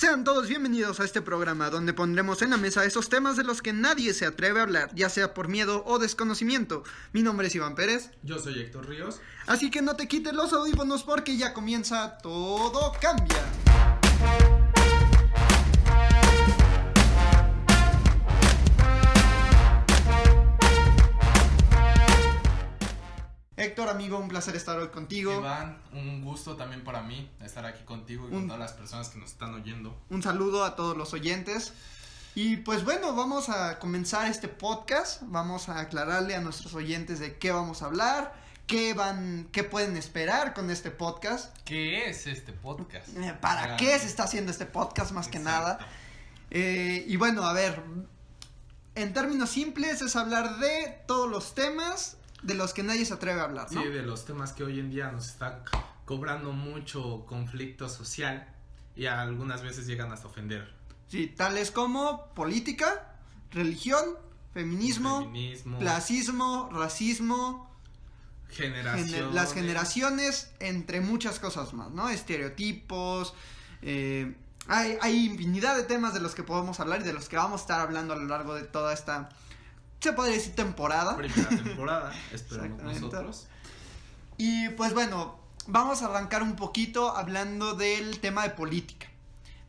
Sean 0.00 0.22
todos 0.22 0.46
bienvenidos 0.46 1.00
a 1.00 1.04
este 1.04 1.22
programa 1.22 1.70
donde 1.70 1.92
pondremos 1.92 2.40
en 2.42 2.50
la 2.50 2.56
mesa 2.56 2.84
esos 2.84 3.08
temas 3.08 3.36
de 3.36 3.42
los 3.42 3.62
que 3.62 3.72
nadie 3.72 4.14
se 4.14 4.26
atreve 4.26 4.60
a 4.60 4.62
hablar, 4.62 4.94
ya 4.94 5.08
sea 5.08 5.34
por 5.34 5.48
miedo 5.48 5.82
o 5.86 5.98
desconocimiento. 5.98 6.84
Mi 7.12 7.24
nombre 7.24 7.48
es 7.48 7.56
Iván 7.56 7.74
Pérez. 7.74 8.12
Yo 8.22 8.38
soy 8.38 8.60
Héctor 8.60 8.88
Ríos. 8.88 9.20
Así 9.48 9.72
que 9.72 9.82
no 9.82 9.96
te 9.96 10.06
quites 10.06 10.34
los 10.34 10.52
audífonos 10.52 11.02
porque 11.02 11.36
ya 11.36 11.52
comienza 11.52 12.16
Todo 12.18 12.92
Cambia. 13.00 14.57
Héctor, 23.58 23.88
amigo, 23.88 24.18
un 24.18 24.28
placer 24.28 24.54
estar 24.54 24.78
hoy 24.78 24.86
contigo. 24.86 25.32
Iván, 25.32 25.78
un 25.92 26.22
gusto 26.22 26.54
también 26.54 26.84
para 26.84 27.02
mí 27.02 27.28
estar 27.42 27.66
aquí 27.66 27.82
contigo 27.82 28.28
y 28.28 28.30
con 28.30 28.46
todas 28.46 28.60
las 28.60 28.72
personas 28.72 29.08
que 29.08 29.18
nos 29.18 29.32
están 29.32 29.52
oyendo. 29.52 30.00
Un 30.10 30.22
saludo 30.22 30.64
a 30.64 30.76
todos 30.76 30.96
los 30.96 31.12
oyentes. 31.12 31.72
Y 32.36 32.58
pues 32.58 32.84
bueno, 32.84 33.16
vamos 33.16 33.48
a 33.48 33.80
comenzar 33.80 34.28
este 34.30 34.46
podcast. 34.46 35.22
Vamos 35.24 35.68
a 35.68 35.80
aclararle 35.80 36.36
a 36.36 36.40
nuestros 36.40 36.72
oyentes 36.74 37.18
de 37.18 37.36
qué 37.36 37.50
vamos 37.50 37.82
a 37.82 37.86
hablar, 37.86 38.32
qué 38.68 38.94
van, 38.94 39.48
qué 39.50 39.64
pueden 39.64 39.96
esperar 39.96 40.54
con 40.54 40.70
este 40.70 40.92
podcast. 40.92 41.52
¿Qué 41.64 42.08
es 42.08 42.28
este 42.28 42.52
podcast? 42.52 43.08
Eh, 43.16 43.36
¿Para 43.40 43.76
qué 43.76 43.98
se 43.98 44.06
está 44.06 44.22
haciendo 44.22 44.52
este 44.52 44.66
podcast 44.66 45.10
más 45.10 45.26
que 45.26 45.40
nada? 45.40 45.80
Eh, 46.52 47.04
y 47.08 47.16
bueno, 47.16 47.42
a 47.42 47.52
ver, 47.52 47.82
en 48.94 49.12
términos 49.12 49.50
simples 49.50 50.00
es 50.00 50.14
hablar 50.14 50.60
de 50.60 51.02
todos 51.08 51.28
los 51.28 51.56
temas 51.56 52.18
de 52.42 52.54
los 52.54 52.72
que 52.74 52.82
nadie 52.82 53.04
se 53.04 53.14
atreve 53.14 53.40
a 53.40 53.44
hablar, 53.44 53.66
¿no? 53.72 53.82
Sí, 53.82 53.88
de 53.88 54.02
los 54.02 54.24
temas 54.24 54.52
que 54.52 54.64
hoy 54.64 54.78
en 54.80 54.90
día 54.90 55.10
nos 55.10 55.28
están 55.28 55.62
cobrando 56.04 56.52
mucho 56.52 57.24
conflicto 57.26 57.88
social 57.88 58.48
y 58.96 59.06
algunas 59.06 59.62
veces 59.62 59.86
llegan 59.86 60.12
hasta 60.12 60.28
ofender. 60.28 60.72
Sí, 61.08 61.26
tales 61.26 61.70
como 61.70 62.26
política, 62.34 63.14
religión, 63.50 64.04
feminismo, 64.54 65.20
Feminismo. 65.20 65.78
clasismo, 65.78 66.68
racismo, 66.72 67.68
Generación. 68.50 69.08
gener- 69.08 69.32
las 69.32 69.52
generaciones, 69.52 70.50
entre 70.60 71.00
muchas 71.00 71.38
cosas 71.38 71.72
más, 71.74 71.90
¿no? 71.90 72.08
Estereotipos, 72.08 73.34
eh, 73.82 74.34
hay, 74.66 74.96
hay 75.00 75.26
infinidad 75.26 75.76
de 75.76 75.82
temas 75.82 76.14
de 76.14 76.20
los 76.20 76.34
que 76.34 76.42
podemos 76.42 76.80
hablar 76.80 77.00
y 77.00 77.04
de 77.04 77.12
los 77.12 77.28
que 77.28 77.36
vamos 77.36 77.60
a 77.60 77.64
estar 77.64 77.80
hablando 77.80 78.14
a 78.14 78.16
lo 78.16 78.24
largo 78.26 78.54
de 78.54 78.62
toda 78.64 78.92
esta, 78.92 79.28
se 80.00 80.12
podría 80.12 80.34
decir, 80.34 80.54
temporada. 80.54 81.16
Primera 81.16 81.48
temporada, 81.64 82.12
esperamos 82.32 82.82
nosotros. 82.82 83.46
Y 84.36 84.68
pues 84.70 84.94
bueno, 84.94 85.38
vamos 85.66 86.02
a 86.02 86.06
arrancar 86.06 86.42
un 86.42 86.56
poquito 86.56 87.16
hablando 87.16 87.74
del 87.74 88.20
tema 88.20 88.44
de 88.44 88.50
política. 88.50 89.08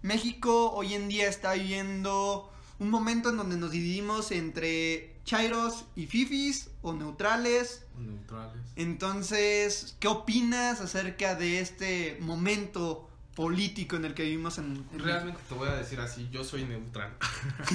México 0.02 0.72
hoy 0.72 0.94
en 0.94 1.09
día 1.09 1.27
está 1.27 1.53
viviendo 1.53 2.50
un 2.77 2.89
momento 2.89 3.30
en 3.30 3.38
donde 3.38 3.57
nos 3.57 3.72
dividimos 3.72 4.31
entre 4.31 5.16
chairos 5.25 5.85
y 5.95 6.05
fifis 6.05 6.69
o 6.81 6.94
neutrales. 6.94 7.85
Neutrales. 7.97 8.61
Entonces, 8.75 9.97
¿qué 10.00 10.07
opinas 10.07 10.80
acerca 10.80 11.35
de 11.35 11.59
este 11.59 12.17
momento 12.22 13.09
político 13.40 13.95
en 13.95 14.04
el 14.04 14.14
que 14.14 14.23
vivimos 14.23 14.58
en, 14.58 14.86
en 14.92 15.00
Realmente 15.00 15.40
te 15.48 15.56
voy 15.56 15.70
a 15.70 15.76
decir 15.76 15.98
así, 16.02 16.28
yo 16.30 16.44
soy 16.44 16.66
neutral. 16.66 17.14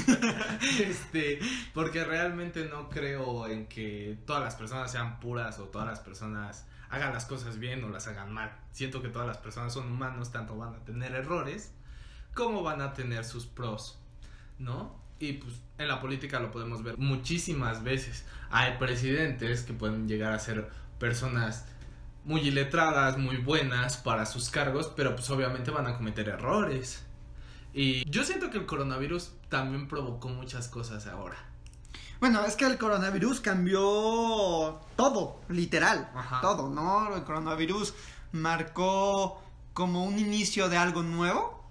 este, 0.79 1.39
porque 1.73 2.05
realmente 2.05 2.67
no 2.67 2.91
creo 2.91 3.47
en 3.47 3.65
que 3.65 4.19
todas 4.27 4.43
las 4.43 4.57
personas 4.57 4.93
sean 4.93 5.19
puras 5.21 5.59
o 5.61 5.63
todas 5.63 5.89
las 5.89 6.01
personas 6.01 6.67
hagan 6.91 7.15
las 7.15 7.25
cosas 7.25 7.59
bien 7.59 7.83
o 7.83 7.89
las 7.89 8.07
hagan 8.09 8.31
mal. 8.31 8.55
Siento 8.73 9.01
que 9.01 9.09
todas 9.09 9.27
las 9.27 9.39
personas 9.39 9.73
son 9.73 9.91
humanos, 9.91 10.31
tanto 10.31 10.55
van 10.55 10.75
a 10.75 10.85
tener 10.85 11.15
errores 11.15 11.73
como 12.35 12.63
van 12.63 12.83
a 12.83 12.93
tener 12.93 13.25
sus 13.25 13.47
pros, 13.47 13.99
¿no? 14.59 15.01
Y 15.19 15.33
pues 15.33 15.55
en 15.79 15.89
la 15.89 15.99
política 15.99 16.41
lo 16.41 16.51
podemos 16.51 16.83
ver 16.83 16.99
muchísimas 16.99 17.83
veces. 17.83 18.27
Hay 18.51 18.77
presidentes 18.77 19.63
que 19.63 19.73
pueden 19.73 20.09
llegar 20.09 20.35
a 20.35 20.39
ser 20.39 20.69
personas 20.99 21.65
muy 22.25 22.41
iletradas, 22.41 23.19
muy 23.19 23.37
buenas 23.37 23.97
para 23.97 24.27
sus 24.27 24.51
cargos, 24.51 24.93
pero 24.97 25.15
pues 25.15 25.29
obviamente 25.31 25.71
van 25.71 25.87
a 25.87 25.97
cometer 25.97 26.29
errores. 26.29 27.03
Y 27.73 28.09
yo 28.11 28.25
siento 28.25 28.51
que 28.51 28.59
el 28.59 28.67
coronavirus 28.67 29.33
también 29.49 29.89
provocó 29.89 30.29
muchas 30.29 30.69
cosas 30.69 31.07
ahora. 31.07 31.37
Bueno, 32.21 32.45
es 32.45 32.57
que 32.57 32.65
el 32.65 32.79
coronavirus 32.79 33.41
cambió 33.41 34.81
todo, 34.97 35.41
literal, 35.49 36.09
Ajá. 36.15 36.41
todo, 36.41 36.71
¿no? 36.71 37.15
El 37.15 37.25
coronavirus 37.25 37.93
marcó 38.33 39.43
como 39.75 40.05
un 40.05 40.19
inicio 40.19 40.69
de 40.69 40.77
algo 40.77 41.03
nuevo, 41.03 41.63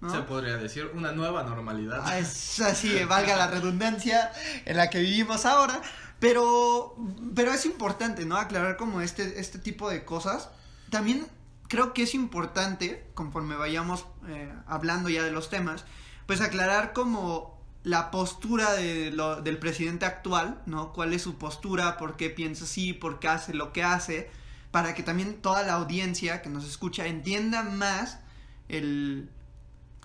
¿no? 0.00 0.10
Se 0.10 0.22
podría 0.22 0.56
decir 0.56 0.90
una 0.94 1.12
nueva 1.12 1.44
normalidad. 1.44 2.00
Ah, 2.04 2.18
Es 2.18 2.60
así, 2.60 3.04
valga 3.04 3.36
la 3.36 3.46
redundancia 3.46 4.32
en 4.64 4.76
la 4.78 4.90
que 4.90 4.98
vivimos 4.98 5.44
ahora, 5.46 5.80
pero, 6.22 6.94
pero 7.34 7.52
es 7.52 7.66
importante, 7.66 8.24
¿no? 8.24 8.36
Aclarar 8.36 8.76
como 8.76 9.00
este, 9.00 9.40
este 9.40 9.58
tipo 9.58 9.90
de 9.90 10.04
cosas. 10.04 10.50
También 10.88 11.26
creo 11.66 11.92
que 11.92 12.04
es 12.04 12.14
importante, 12.14 13.10
conforme 13.14 13.56
vayamos 13.56 14.06
eh, 14.28 14.52
hablando 14.68 15.08
ya 15.08 15.24
de 15.24 15.32
los 15.32 15.50
temas, 15.50 15.84
pues 16.26 16.40
aclarar 16.40 16.92
como 16.92 17.60
la 17.82 18.12
postura 18.12 18.72
de 18.74 19.10
lo- 19.10 19.42
del 19.42 19.58
presidente 19.58 20.06
actual, 20.06 20.62
¿no? 20.66 20.92
¿Cuál 20.92 21.12
es 21.12 21.22
su 21.22 21.38
postura? 21.38 21.96
¿Por 21.96 22.14
qué 22.16 22.30
piensa 22.30 22.66
así? 22.66 22.92
¿Por 22.92 23.18
qué 23.18 23.26
hace 23.26 23.52
lo 23.52 23.72
que 23.72 23.82
hace? 23.82 24.30
Para 24.70 24.94
que 24.94 25.02
también 25.02 25.42
toda 25.42 25.64
la 25.64 25.72
audiencia 25.72 26.40
que 26.40 26.50
nos 26.50 26.64
escucha 26.64 27.06
entienda 27.06 27.64
más 27.64 28.20
el, 28.68 29.28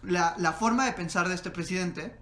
la, 0.01 0.33
la 0.39 0.53
forma 0.53 0.85
de 0.87 0.93
pensar 0.93 1.27
de 1.29 1.35
este 1.35 1.51
presidente. 1.51 2.15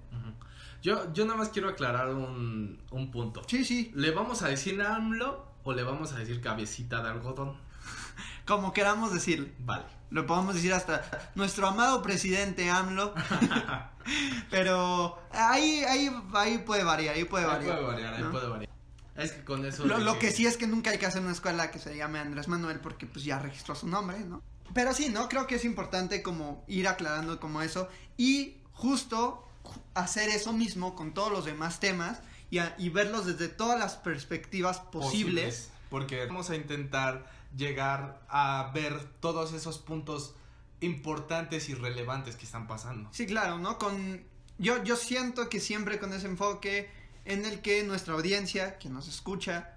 Yo, 0.81 1.11
yo 1.13 1.25
nada 1.25 1.37
más 1.39 1.49
quiero 1.49 1.69
aclarar 1.69 2.09
un, 2.13 2.81
un 2.91 3.11
punto. 3.11 3.41
Sí, 3.47 3.65
sí, 3.65 3.91
¿Le 3.95 4.11
vamos 4.11 4.41
a 4.43 4.47
decir 4.49 4.81
AMLO 4.81 5.47
o 5.63 5.73
le 5.73 5.83
vamos 5.83 6.13
a 6.13 6.17
decir 6.17 6.41
cabecita 6.41 7.01
de 7.01 7.09
algodón? 7.09 7.57
como 8.45 8.71
queramos 8.73 9.13
decirle. 9.13 9.53
Vale. 9.59 9.85
Lo 10.11 10.25
podemos 10.27 10.53
decir 10.55 10.71
hasta 10.73 11.31
nuestro 11.35 11.67
amado 11.67 12.01
presidente 12.03 12.69
AMLO. 12.69 13.13
Pero 14.49 15.17
ahí, 15.31 15.83
ahí, 15.87 16.09
ahí 16.33 16.57
puede 16.59 16.83
variar, 16.83 17.15
ahí 17.15 17.23
puede 17.25 17.45
Ahí 17.45 17.51
variar. 17.51 17.75
puede 17.75 17.87
variar, 17.87 18.13
ahí 18.13 18.23
puede 18.31 18.47
variar. 18.47 18.71
Es 19.15 19.31
que 19.31 19.43
con 19.43 19.65
eso. 19.65 19.85
Lo, 19.85 19.97
de 19.97 20.03
lo 20.03 20.19
que 20.19 20.31
sí 20.31 20.45
es 20.45 20.57
que 20.57 20.67
nunca 20.67 20.91
hay 20.91 20.97
que 20.97 21.05
hacer 21.05 21.21
una 21.21 21.31
escuela 21.31 21.71
que 21.71 21.79
se 21.79 21.95
llame 21.95 22.19
Andrés 22.19 22.47
Manuel 22.47 22.79
porque 22.81 23.05
pues 23.07 23.23
ya 23.25 23.39
registró 23.39 23.73
su 23.73 23.87
nombre, 23.87 24.19
¿no? 24.19 24.41
Pero 24.73 24.93
sí, 24.93 25.09
¿no? 25.09 25.29
Creo 25.29 25.47
que 25.47 25.55
es 25.55 25.63
importante 25.65 26.21
como 26.21 26.63
ir 26.67 26.87
aclarando 26.87 27.39
como 27.39 27.61
eso 27.61 27.87
y 28.17 28.57
justo 28.73 29.41
ju- 29.41 29.54
hacer 29.93 30.29
eso 30.29 30.53
mismo 30.53 30.95
con 30.95 31.13
todos 31.13 31.31
los 31.31 31.45
demás 31.45 31.79
temas 31.79 32.19
y, 32.49 32.59
a- 32.59 32.75
y 32.77 32.89
verlos 32.89 33.25
desde 33.25 33.47
todas 33.47 33.79
las 33.79 33.95
perspectivas 33.95 34.79
posibles. 34.79 35.69
Porque 35.89 36.25
vamos 36.25 36.49
a 36.49 36.55
intentar 36.55 37.25
llegar 37.55 38.21
a 38.29 38.71
ver 38.73 38.99
todos 39.19 39.53
esos 39.53 39.77
puntos 39.79 40.33
importantes 40.81 41.69
y 41.69 41.73
relevantes 41.73 42.35
que 42.35 42.45
están 42.45 42.67
pasando. 42.67 43.09
Sí, 43.11 43.25
claro, 43.25 43.57
¿no? 43.57 43.77
Con 43.77 44.23
yo 44.57 44.83
yo 44.83 44.95
siento 44.95 45.49
que 45.49 45.59
siempre 45.59 45.99
con 45.99 46.13
ese 46.13 46.27
enfoque 46.27 46.89
en 47.25 47.45
el 47.45 47.61
que 47.61 47.83
nuestra 47.83 48.13
audiencia, 48.13 48.77
quien 48.77 48.93
nos 48.93 49.07
escucha, 49.07 49.75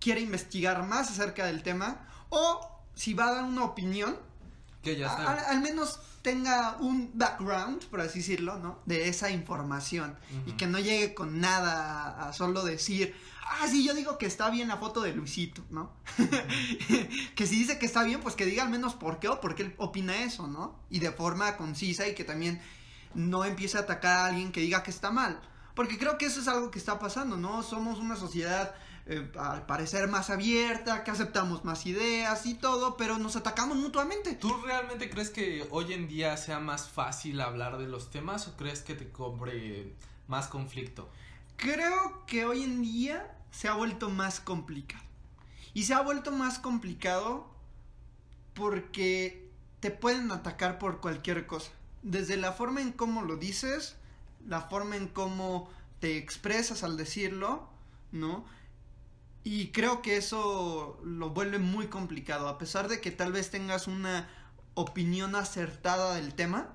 quiere 0.00 0.20
investigar 0.20 0.84
más 0.86 1.10
acerca 1.10 1.46
del 1.46 1.62
tema 1.62 2.06
o 2.28 2.68
si 2.94 3.14
va 3.14 3.28
a 3.28 3.34
dar 3.34 3.44
una 3.44 3.64
opinión, 3.64 4.16
Que 4.82 4.96
ya 4.96 5.06
está. 5.06 5.30
al, 5.30 5.38
al 5.38 5.60
menos 5.60 6.00
tenga 6.22 6.76
un 6.80 7.10
background, 7.14 7.84
por 7.86 8.00
así 8.00 8.20
decirlo, 8.20 8.58
¿no? 8.58 8.80
De 8.86 9.08
esa 9.08 9.30
información 9.30 10.16
y 10.46 10.52
que 10.52 10.66
no 10.66 10.78
llegue 10.78 11.14
con 11.14 11.40
nada 11.40 12.08
a, 12.08 12.28
a 12.28 12.32
solo 12.32 12.64
decir, 12.64 13.14
ah, 13.44 13.66
sí, 13.68 13.84
yo 13.84 13.94
digo 13.94 14.18
que 14.18 14.26
está 14.26 14.48
bien 14.50 14.68
la 14.68 14.76
foto 14.76 15.02
de 15.02 15.12
Luisito, 15.12 15.62
¿no? 15.70 15.92
que 17.34 17.46
si 17.46 17.56
dice 17.56 17.78
que 17.78 17.86
está 17.86 18.04
bien, 18.04 18.20
pues 18.20 18.34
que 18.36 18.46
diga 18.46 18.62
al 18.62 18.70
menos 18.70 18.94
por 18.94 19.18
qué 19.18 19.28
o 19.28 19.40
por 19.40 19.54
qué 19.54 19.64
él 19.64 19.74
opina 19.78 20.22
eso, 20.22 20.46
¿no? 20.46 20.78
Y 20.90 21.00
de 21.00 21.10
forma 21.10 21.56
concisa 21.56 22.06
y 22.06 22.14
que 22.14 22.24
también 22.24 22.60
no 23.14 23.44
empiece 23.44 23.76
a 23.76 23.80
atacar 23.80 24.18
a 24.18 24.26
alguien 24.26 24.52
que 24.52 24.60
diga 24.60 24.82
que 24.82 24.90
está 24.90 25.10
mal. 25.10 25.40
Porque 25.74 25.98
creo 25.98 26.18
que 26.18 26.26
eso 26.26 26.40
es 26.40 26.48
algo 26.48 26.70
que 26.70 26.78
está 26.78 26.98
pasando, 26.98 27.36
¿no? 27.36 27.62
Somos 27.62 27.98
una 27.98 28.16
sociedad 28.16 28.74
eh, 29.06 29.30
al 29.36 29.66
parecer 29.66 30.06
más 30.08 30.30
abierta, 30.30 31.02
que 31.02 31.10
aceptamos 31.10 31.64
más 31.64 31.86
ideas 31.86 32.46
y 32.46 32.54
todo, 32.54 32.96
pero 32.96 33.18
nos 33.18 33.36
atacamos 33.36 33.76
mutuamente. 33.76 34.34
¿Tú 34.34 34.52
realmente 34.64 35.10
crees 35.10 35.30
que 35.30 35.66
hoy 35.70 35.92
en 35.92 36.06
día 36.06 36.36
sea 36.36 36.60
más 36.60 36.88
fácil 36.88 37.40
hablar 37.40 37.78
de 37.78 37.88
los 37.88 38.10
temas 38.10 38.46
o 38.46 38.56
crees 38.56 38.82
que 38.82 38.94
te 38.94 39.10
cobre 39.10 39.94
más 40.28 40.46
conflicto? 40.46 41.08
Creo 41.56 42.24
que 42.26 42.44
hoy 42.44 42.62
en 42.62 42.82
día 42.82 43.36
se 43.50 43.68
ha 43.68 43.74
vuelto 43.74 44.08
más 44.08 44.40
complicado. 44.40 45.04
Y 45.74 45.84
se 45.84 45.94
ha 45.94 46.00
vuelto 46.00 46.30
más 46.30 46.58
complicado 46.58 47.50
porque 48.54 49.50
te 49.80 49.90
pueden 49.90 50.30
atacar 50.30 50.78
por 50.78 51.00
cualquier 51.00 51.46
cosa. 51.46 51.72
Desde 52.02 52.36
la 52.36 52.52
forma 52.52 52.80
en 52.80 52.92
cómo 52.92 53.22
lo 53.22 53.36
dices, 53.36 53.96
la 54.46 54.60
forma 54.62 54.96
en 54.96 55.08
cómo 55.08 55.68
te 56.00 56.18
expresas 56.18 56.82
al 56.82 56.96
decirlo, 56.96 57.68
¿no? 58.10 58.44
Y 59.44 59.68
creo 59.68 60.02
que 60.02 60.16
eso 60.16 61.00
lo 61.04 61.30
vuelve 61.30 61.58
muy 61.58 61.88
complicado. 61.88 62.48
A 62.48 62.58
pesar 62.58 62.88
de 62.88 63.00
que 63.00 63.10
tal 63.10 63.32
vez 63.32 63.50
tengas 63.50 63.88
una 63.88 64.28
opinión 64.74 65.34
acertada 65.34 66.14
del 66.14 66.34
tema, 66.34 66.68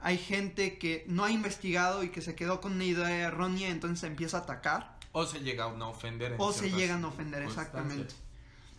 hay 0.00 0.18
gente 0.18 0.78
que 0.78 1.04
no 1.08 1.24
ha 1.24 1.30
investigado 1.30 2.02
y 2.04 2.10
que 2.10 2.22
se 2.22 2.34
quedó 2.34 2.60
con 2.60 2.72
una 2.72 2.84
idea 2.84 3.10
errónea, 3.10 3.68
entonces 3.68 4.04
empieza 4.04 4.38
a 4.38 4.40
atacar. 4.40 4.98
O 5.12 5.26
se 5.26 5.40
llega 5.40 5.64
a 5.64 5.88
ofender. 5.88 6.36
o 6.38 6.52
se 6.52 6.70
llegan 6.70 7.04
a 7.04 7.08
ofender, 7.08 7.42
exactamente. 7.42 8.14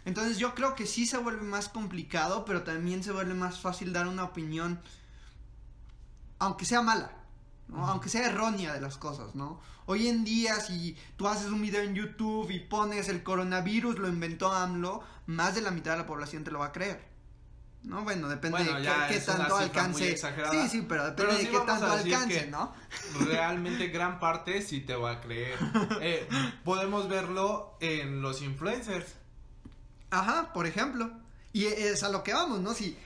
Entonces 0.05 0.37
yo 0.37 0.53
creo 0.53 0.75
que 0.75 0.85
sí 0.85 1.05
se 1.05 1.17
vuelve 1.17 1.43
más 1.43 1.69
complicado, 1.69 2.43
pero 2.45 2.63
también 2.63 3.03
se 3.03 3.11
vuelve 3.11 3.33
más 3.33 3.59
fácil 3.59 3.93
dar 3.93 4.07
una 4.07 4.23
opinión, 4.25 4.81
aunque 6.39 6.65
sea 6.65 6.81
mala, 6.81 7.11
¿no? 7.67 7.87
aunque 7.87 8.09
sea 8.09 8.27
errónea 8.27 8.73
de 8.73 8.81
las 8.81 8.97
cosas, 8.97 9.35
¿no? 9.35 9.59
Hoy 9.85 10.07
en 10.07 10.23
día 10.23 10.59
si 10.59 10.97
tú 11.17 11.27
haces 11.27 11.47
un 11.47 11.61
video 11.61 11.81
en 11.81 11.95
YouTube 11.95 12.49
y 12.51 12.59
pones 12.59 13.09
el 13.09 13.23
coronavirus 13.23 13.99
lo 13.99 14.07
inventó 14.07 14.51
AMLO, 14.51 15.03
más 15.25 15.55
de 15.55 15.61
la 15.61 15.71
mitad 15.71 15.91
de 15.91 15.97
la 15.97 16.05
población 16.05 16.43
te 16.43 16.51
lo 16.51 16.59
va 16.59 16.67
a 16.67 16.71
creer. 16.71 17.13
No, 17.83 18.03
bueno, 18.03 18.29
depende 18.29 18.63
de 18.63 18.89
qué, 19.09 19.19
tanto 19.19 19.57
alcance. 19.57 20.15
Sí, 20.17 20.69
sí, 20.69 20.85
pero 20.87 21.05
depende 21.05 21.35
de 21.35 21.49
qué 21.49 21.59
tanto 21.65 21.85
alcance, 21.85 22.47
¿no? 22.47 22.73
Realmente 23.25 23.87
gran 23.87 24.21
parte 24.21 24.61
sí 24.61 24.79
te 24.79 24.95
va 24.95 25.11
a 25.11 25.21
creer. 25.21 25.57
Eh, 26.01 26.27
podemos 26.63 27.09
verlo 27.09 27.77
en 27.79 28.21
los 28.21 28.41
influencers. 28.41 29.15
Ajá, 30.11 30.53
por 30.53 30.65
ejemplo. 30.65 31.11
Y 31.51 31.65
es 31.65 32.03
a 32.03 32.09
lo 32.09 32.23
que 32.23 32.33
vamos, 32.33 32.61
¿no? 32.61 32.73
Si 32.73 32.97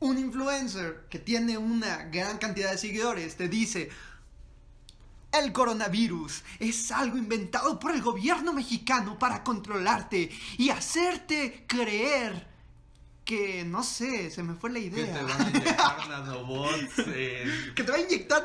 un 0.00 0.18
influencer 0.18 1.06
que 1.08 1.18
tiene 1.18 1.56
una 1.58 2.04
gran 2.04 2.38
cantidad 2.38 2.70
de 2.70 2.78
seguidores 2.78 3.36
te 3.36 3.48
dice, 3.48 3.90
el 5.32 5.52
coronavirus 5.52 6.42
es 6.58 6.90
algo 6.92 7.18
inventado 7.18 7.78
por 7.78 7.92
el 7.92 8.02
gobierno 8.02 8.52
mexicano 8.52 9.18
para 9.18 9.42
controlarte 9.42 10.30
y 10.58 10.70
hacerte 10.70 11.64
creer 11.66 12.56
que 13.26 13.64
no 13.64 13.82
sé, 13.82 14.30
se 14.30 14.44
me 14.44 14.54
fue 14.54 14.70
la 14.70 14.78
idea. 14.78 15.04
Que 15.04 15.18
te 15.18 15.24
van 15.24 15.42
a 15.42 15.50
inyectar 15.50 16.08
nanobots. 16.08 16.94
Que 16.94 17.82
te 17.82 17.90
va 17.90 17.96
a 17.96 18.00
inyectar 18.00 18.44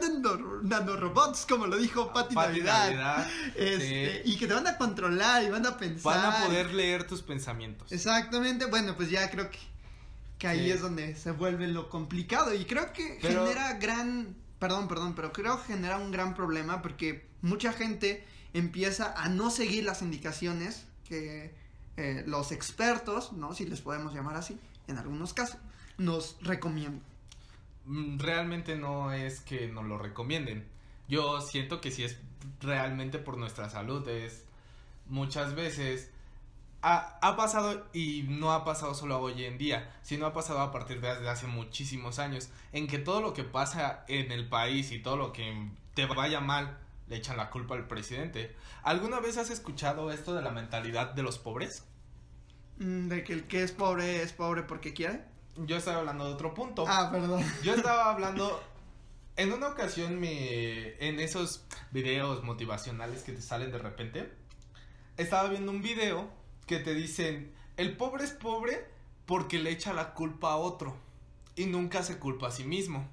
nanorobots, 0.64 1.46
como 1.48 1.68
lo 1.68 1.78
dijo 1.78 2.12
Pati 2.12 2.34
Navidad. 2.34 3.30
Este, 3.56 4.24
y 4.26 4.38
que 4.38 4.48
te 4.48 4.56
van 4.56 4.66
a 4.66 4.78
controlar 4.78 5.44
y 5.44 5.52
van 5.52 5.68
a 5.68 5.78
pensar. 5.78 6.16
Van 6.16 6.26
a 6.26 6.46
poder 6.46 6.74
leer 6.74 7.06
tus 7.06 7.22
pensamientos. 7.22 7.92
Exactamente. 7.92 8.66
Bueno, 8.66 8.96
pues 8.96 9.12
ya 9.12 9.30
creo 9.30 9.52
que, 9.52 9.60
que 10.42 10.48
ahí 10.48 10.72
es 10.72 10.82
donde 10.82 11.16
se 11.16 11.30
vuelve 11.30 11.68
lo 11.68 11.88
complicado. 11.88 12.52
Y 12.56 12.66
creo 12.66 12.92
que 12.94 13.20
genera 13.22 13.74
gran. 13.74 14.36
Perdón, 14.58 14.88
perdón, 14.88 15.14
pero 15.14 15.32
creo 15.32 15.62
que 15.62 15.74
genera 15.74 16.00
un 16.00 16.10
gran 16.10 16.34
problema 16.34 16.82
porque 16.82 17.28
mucha 17.44 17.72
gente 17.74 18.26
empieza 18.52 19.14
a 19.14 19.30
no 19.30 19.52
seguir 19.52 19.84
las 19.84 20.02
indicaciones 20.02 20.88
que 21.08 21.54
eh, 21.96 22.24
los 22.26 22.52
expertos, 22.52 23.34
¿no? 23.34 23.54
Si 23.54 23.66
les 23.66 23.82
podemos 23.82 24.16
llamar 24.16 24.36
así, 24.36 24.58
en 24.88 24.98
algunos 24.98 25.36
casos, 25.36 25.60
nos 26.00 26.38
recomiendan. 26.42 27.04
Mm, 27.86 28.18
realmente 28.18 28.76
no 28.76 29.14
es 29.14 29.42
que 29.42 29.68
nos 29.68 29.86
lo 29.86 30.00
recomienden. 30.00 30.66
Yo 31.08 31.40
siento 31.42 31.82
que 31.82 31.92
si 31.92 32.04
es 32.04 32.18
realmente 32.62 33.20
por 33.20 33.38
nuestra 33.38 33.70
salud, 33.70 34.08
es 34.08 34.44
muchas 35.06 35.54
veces 35.54 36.10
ha, 36.82 37.20
ha, 37.22 37.36
pasado 37.36 37.88
y 37.94 38.26
no 38.28 38.52
ha 38.52 38.64
pasado 38.66 38.94
solo 38.94 39.20
hoy 39.20 39.46
en 39.46 39.58
día, 39.58 39.94
sino 40.02 40.26
ha 40.26 40.34
pasado 40.34 40.62
a 40.62 40.72
partir 40.72 41.00
de 41.02 41.30
hace 41.30 41.48
muchísimos 41.48 42.20
años, 42.20 42.50
en 42.72 42.88
que 42.88 42.98
todo 42.98 43.22
lo 43.22 43.34
que 43.34 43.44
pasa 43.44 44.04
en 44.08 44.32
el 44.32 44.50
país 44.50 44.92
y 44.92 45.00
todo 45.00 45.18
lo 45.18 45.32
que 45.34 45.70
te 45.94 46.06
vaya 46.06 46.40
mal 46.40 46.78
le 47.08 47.18
echan 47.18 47.38
la 47.38 47.50
culpa 47.50 47.76
al 47.76 47.88
presidente. 47.88 48.56
¿Alguna 48.84 49.20
vez 49.20 49.38
has 49.38 49.50
escuchado 49.50 50.12
esto 50.12 50.34
de 50.34 50.42
la 50.42 50.52
mentalidad 50.52 51.14
de 51.14 51.24
los 51.24 51.38
pobres? 51.38 51.84
Mm, 52.78 53.10
de 53.10 53.24
que 53.24 53.34
el 53.34 53.48
que 53.48 53.64
es 53.64 53.72
pobre 53.74 54.24
es 54.24 54.32
pobre 54.34 54.64
porque 54.64 54.94
quiere. 54.94 55.22
Yo 55.58 55.76
estaba 55.76 56.00
hablando 56.00 56.26
de 56.26 56.34
otro 56.34 56.54
punto. 56.54 56.86
Ah, 56.88 57.10
perdón. 57.12 57.44
Yo 57.64 57.74
estaba 57.76 58.10
hablando. 58.12 58.64
En 59.36 59.52
una 59.54 59.68
ocasión, 59.68 60.20
me, 60.20 60.96
en 61.06 61.20
esos 61.20 61.66
videos 61.92 62.44
motivacionales 62.44 63.24
que 63.24 63.32
te 63.32 63.42
salen 63.42 63.72
de 63.72 63.78
repente, 63.78 64.32
estaba 65.18 65.50
viendo 65.50 65.72
un 65.72 65.82
video 65.82 66.30
que 66.72 66.80
te 66.80 66.94
dicen: 66.94 67.52
el 67.76 67.98
pobre 67.98 68.24
es 68.24 68.32
pobre 68.32 68.88
porque 69.26 69.60
le 69.60 69.72
echa 69.72 69.92
la 69.92 70.14
culpa 70.14 70.54
a 70.54 70.56
otro 70.56 70.96
y 71.58 71.66
nunca 71.66 72.02
se 72.02 72.18
culpa 72.18 72.48
a 72.48 72.52
sí 72.52 72.64
mismo. 72.64 73.06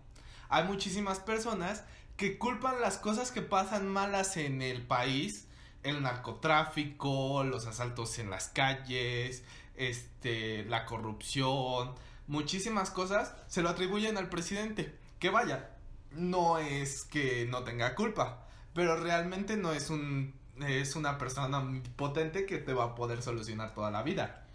Hay 0.49 0.63
muchísimas 0.63 1.19
personas 1.19 1.83
que 2.17 2.39
culpan 2.39 2.81
las 2.81 2.99
cosas 2.99 3.33
que 3.33 3.43
pasan 3.43 3.89
malas 3.89 4.37
en 4.37 4.63
el 4.63 4.87
país 4.87 5.49
el 5.83 6.03
narcotráfico, 6.03 7.43
los 7.43 7.67
asaltos 7.67 8.19
en 8.21 8.31
las 8.31 8.49
calles, 8.49 9.43
este, 9.75 10.65
la 10.67 10.85
corrupción, 10.85 11.95
muchísimas 12.29 12.91
cosas 12.91 13.35
se 13.49 13.63
lo 13.63 13.71
atribuyen 13.71 14.17
al 14.19 14.29
presidente. 14.29 14.97
Que 15.19 15.31
vaya, 15.31 15.71
no 16.13 16.59
es 16.59 17.03
que 17.05 17.47
no 17.47 17.65
tenga 17.65 17.97
culpa, 17.97 18.47
pero 18.73 18.97
realmente 18.97 19.57
no 19.57 19.73
es 19.73 19.91
un 19.91 20.38
es 20.67 20.97
una 20.97 21.19
persona 21.19 21.63
potente 21.97 22.47
que 22.47 22.59
te 22.59 22.73
va 22.73 22.85
a 22.85 22.95
poder 22.95 23.23
solucionar 23.23 23.75
toda 23.75 23.91
la 23.91 24.03
vida. 24.03 24.47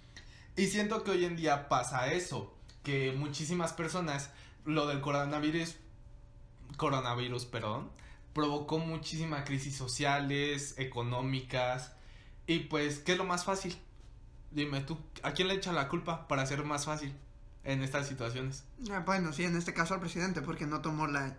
Y 0.56 0.68
siento 0.68 1.04
que 1.04 1.12
hoy 1.12 1.26
en 1.26 1.36
día 1.36 1.68
pasa 1.70 2.14
eso, 2.14 2.56
que 2.84 3.12
muchísimas 3.14 3.74
personas 3.74 4.32
lo 4.66 4.88
del 4.88 5.02
coronavirus 5.02 5.76
coronavirus, 6.78 7.46
perdón, 7.46 7.90
provocó 8.34 8.80
muchísima 8.80 9.44
crisis 9.44 9.76
sociales, 9.76 10.76
económicas. 10.78 11.94
Y 12.48 12.60
pues, 12.60 13.00
¿qué 13.00 13.14
es 13.14 13.18
lo 13.18 13.26
más 13.26 13.46
fácil? 13.46 13.78
Dime 14.52 14.82
tú, 14.82 15.00
¿a 15.24 15.32
quién 15.32 15.48
le 15.48 15.56
echan 15.56 15.76
la 15.76 15.88
culpa 15.88 16.28
para 16.28 16.44
hacer 16.44 16.64
más 16.64 16.86
fácil 16.86 17.14
en 17.64 17.82
estas 17.82 18.08
situaciones? 18.08 18.66
Ah, 18.92 19.04
bueno, 19.06 19.34
sí, 19.34 19.44
en 19.44 19.56
este 19.56 19.74
caso 19.74 19.94
al 19.94 20.00
presidente, 20.00 20.42
porque 20.42 20.66
no 20.66 20.82
tomó 20.82 21.08
las 21.08 21.34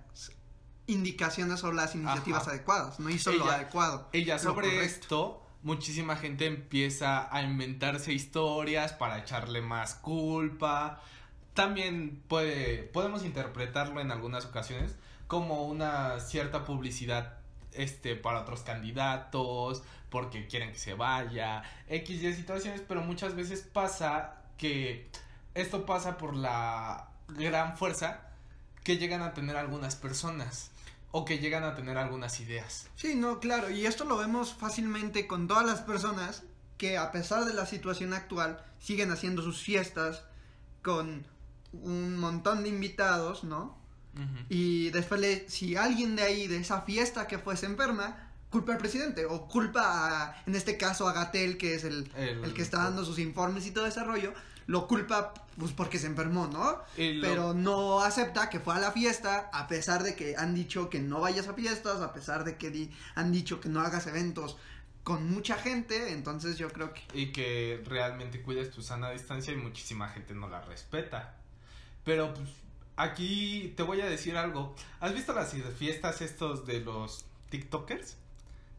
indicaciones 0.87 1.65
o 1.65 1.73
las 1.73 1.95
iniciativas 1.95 2.47
adecuadas, 2.49 3.01
no 3.01 3.11
hizo 3.11 3.33
lo 3.33 3.51
adecuado. 3.51 4.09
Ella 4.13 4.39
sobre 4.39 4.85
esto, 4.85 5.43
muchísima 5.63 6.17
gente 6.17 6.47
empieza 6.47 7.35
a 7.35 7.43
inventarse 7.43 8.13
historias 8.13 8.93
para 8.93 9.19
echarle 9.19 9.63
más 9.63 9.95
culpa. 9.95 11.01
También 11.55 12.23
puede, 12.29 12.83
podemos 12.83 13.25
interpretarlo 13.25 14.01
en 14.01 14.11
algunas 14.11 14.45
ocasiones 14.45 14.97
como 15.27 15.65
una 15.65 16.21
cierta 16.21 16.65
publicidad 16.65 17.39
este 17.73 18.15
para 18.15 18.41
otros 18.41 18.61
candidatos 18.61 19.83
porque 20.11 20.47
quieren 20.47 20.73
que 20.73 20.79
se 20.79 20.95
vaya 20.95 21.63
x 21.89 22.23
y 22.23 22.33
situaciones 22.33 22.83
pero 22.87 23.01
muchas 23.01 23.35
veces 23.35 23.63
pasa 23.63 24.37
que 24.59 25.11
esto 25.55 25.85
pasa 25.87 26.19
por 26.19 26.37
la 26.37 27.09
gran 27.29 27.77
fuerza 27.77 28.21
que 28.85 28.97
llegan 28.97 29.23
a 29.23 29.35
tener 29.35 29.57
algunas 29.57 29.97
personas 29.97 30.71
o 31.17 31.25
que 31.25 31.39
llegan 31.39 31.63
a 31.63 31.77
tener 31.77 31.97
algunas 31.97 32.41
ideas. 32.41 32.89
Sí, 32.97 33.15
no, 33.15 33.39
claro, 33.39 33.71
y 33.71 33.87
esto 33.87 34.05
lo 34.05 34.17
vemos 34.17 34.53
fácilmente 34.53 35.29
con 35.29 35.47
todas 35.47 35.65
las 35.65 35.81
personas 35.81 36.43
que 36.77 36.99
a 36.99 37.13
pesar 37.13 37.45
de 37.45 37.55
la 37.55 37.67
situación 37.67 38.13
actual 38.13 38.61
siguen 38.81 39.13
haciendo 39.13 39.41
sus 39.41 39.63
fiestas 39.63 40.25
con 40.83 41.25
un 41.73 42.19
montón 42.19 42.65
de 42.65 42.69
invitados, 42.69 43.45
¿no? 43.45 43.79
Y 44.49 44.91
después, 44.91 45.21
le, 45.21 45.49
si 45.49 45.77
alguien 45.77 46.17
de 46.17 46.23
ahí, 46.23 46.49
de 46.49 46.57
esa 46.57 46.83
fiesta 46.83 47.29
que 47.29 47.39
fuese 47.39 47.67
enferma, 47.67 48.33
culpa 48.51 48.73
al 48.73 48.79
presidente 48.79 49.25
o 49.25 49.47
culpa, 49.47 50.43
en 50.47 50.57
este 50.57 50.77
caso, 50.77 51.09
a 51.09 51.13
Gatel, 51.13 51.59
que 51.59 51.75
es 51.75 51.85
el, 51.85 52.11
el, 52.17 52.53
que 52.55 52.63
está 52.63 52.79
dando 52.79 53.05
sus 53.05 53.21
informes 53.21 53.67
y 53.69 53.71
todo 53.71 53.87
ese 53.87 54.03
rollo, 54.03 54.35
lo 54.67 54.87
culpa 54.87 55.35
pues 55.59 55.73
porque 55.73 55.99
se 55.99 56.07
enfermó, 56.07 56.49
¿no? 56.49 56.81
Pero 56.97 57.55
no 57.55 58.01
acepta 58.01 58.51
que 58.51 58.61
fue 58.61 58.75
a 58.75 58.81
la 58.81 58.91
fiesta, 58.91 59.51
a 59.53 59.69
pesar 59.69 60.03
de 60.03 60.15
que 60.15 60.37
han 60.37 60.55
dicho 60.55 60.91
que 60.91 61.01
no 61.01 61.21
vayas 61.21 61.49
a 61.49 61.55
fiestas, 61.55 62.01
a 62.01 62.13
pesar 62.13 62.45
de 62.45 62.57
que 62.57 62.91
han 63.15 63.33
dicho 63.33 63.61
que 63.61 63.69
no 63.69 63.81
hagas 63.81 64.07
eventos 64.07 64.57
con 65.05 65.31
mucha 65.31 65.57
gente, 65.57 66.13
entonces 66.13 66.57
yo 66.57 66.71
creo 66.71 66.93
que... 66.95 67.03
Y 67.13 67.31
que 67.31 67.83
realmente 67.87 68.41
cuides 68.41 68.71
tu 68.71 68.83
sana 68.83 69.11
distancia 69.11 69.53
y 69.53 69.57
muchísima 69.57 70.09
gente 70.09 70.35
no 70.35 70.49
la 70.49 70.63
respeta. 70.63 71.37
Pero 72.05 72.33
pues 72.33 72.49
aquí 72.97 73.75
te 73.77 73.83
voy 73.83 74.01
a 74.01 74.07
decir 74.07 74.37
algo. 74.37 74.75
¿Has 75.01 75.15
visto 75.15 75.35
las 75.35 75.55
fiestas 75.77 76.23
estos 76.23 76.67
de 76.67 76.81
los 76.81 77.27
TikTokers? 77.51 78.17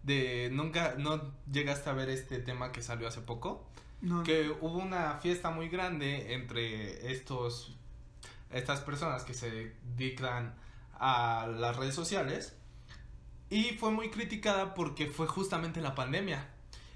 De 0.04 0.50
nunca 0.52 0.96
no 0.98 1.32
llegaste 1.52 1.90
a 1.90 1.94
ver 1.94 2.10
este 2.10 2.40
tema 2.40 2.72
que 2.72 2.82
salió 2.82 3.08
hace 3.08 3.22
poco. 3.22 3.66
No. 4.02 4.24
Que 4.24 4.50
hubo 4.62 4.78
una 4.78 5.20
fiesta 5.20 5.50
muy 5.50 5.70
grande 5.70 6.34
entre 6.34 7.12
estos 7.12 7.76
estas 8.52 8.82
personas 8.82 9.24
que 9.24 9.34
se 9.34 9.76
dedican 9.98 10.56
a 10.94 11.48
las 11.48 11.76
redes 11.76 11.94
sociales 11.94 12.56
y 13.50 13.72
fue 13.72 13.92
muy 13.92 14.10
criticada 14.10 14.74
porque 14.74 15.08
fue 15.08 15.28
justamente 15.28 15.82
la 15.82 15.96
pandemia. 15.96 16.50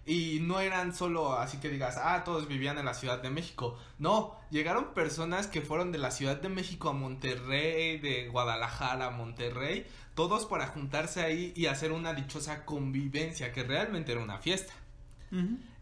Y 0.06 0.39
no 0.41 0.60
eran 0.60 0.96
solo 0.96 1.34
así 1.34 1.58
que 1.58 1.70
digas, 1.70 1.98
ah, 2.01 2.24
todos 2.24 2.48
vivían 2.48 2.79
en 2.79 2.86
la 2.86 2.96
Ciudad 2.96 3.22
de 3.22 3.29
México. 3.29 3.77
No, 4.00 4.36
llegaron 4.50 4.94
personas 4.96 5.46
que 5.46 5.62
fueron 5.62 5.91
de 5.91 6.00
la 6.00 6.10
Ciudad 6.10 6.41
de 6.41 6.50
México 6.50 6.89
a 6.89 6.94
Monterrey, 6.94 8.00
de 8.00 8.27
Guadalajara 8.29 9.08
a 9.08 9.12
Monterrey, 9.12 9.86
todos 10.15 10.46
para 10.46 10.68
juntarse 10.68 11.22
ahí 11.22 11.53
y 11.56 11.68
hacer 11.68 11.91
una 11.91 12.13
dichosa 12.13 12.65
convivencia, 12.65 13.51
que 13.51 13.63
realmente 13.63 14.13
era 14.13 14.22
una 14.22 14.39
fiesta. 14.39 14.74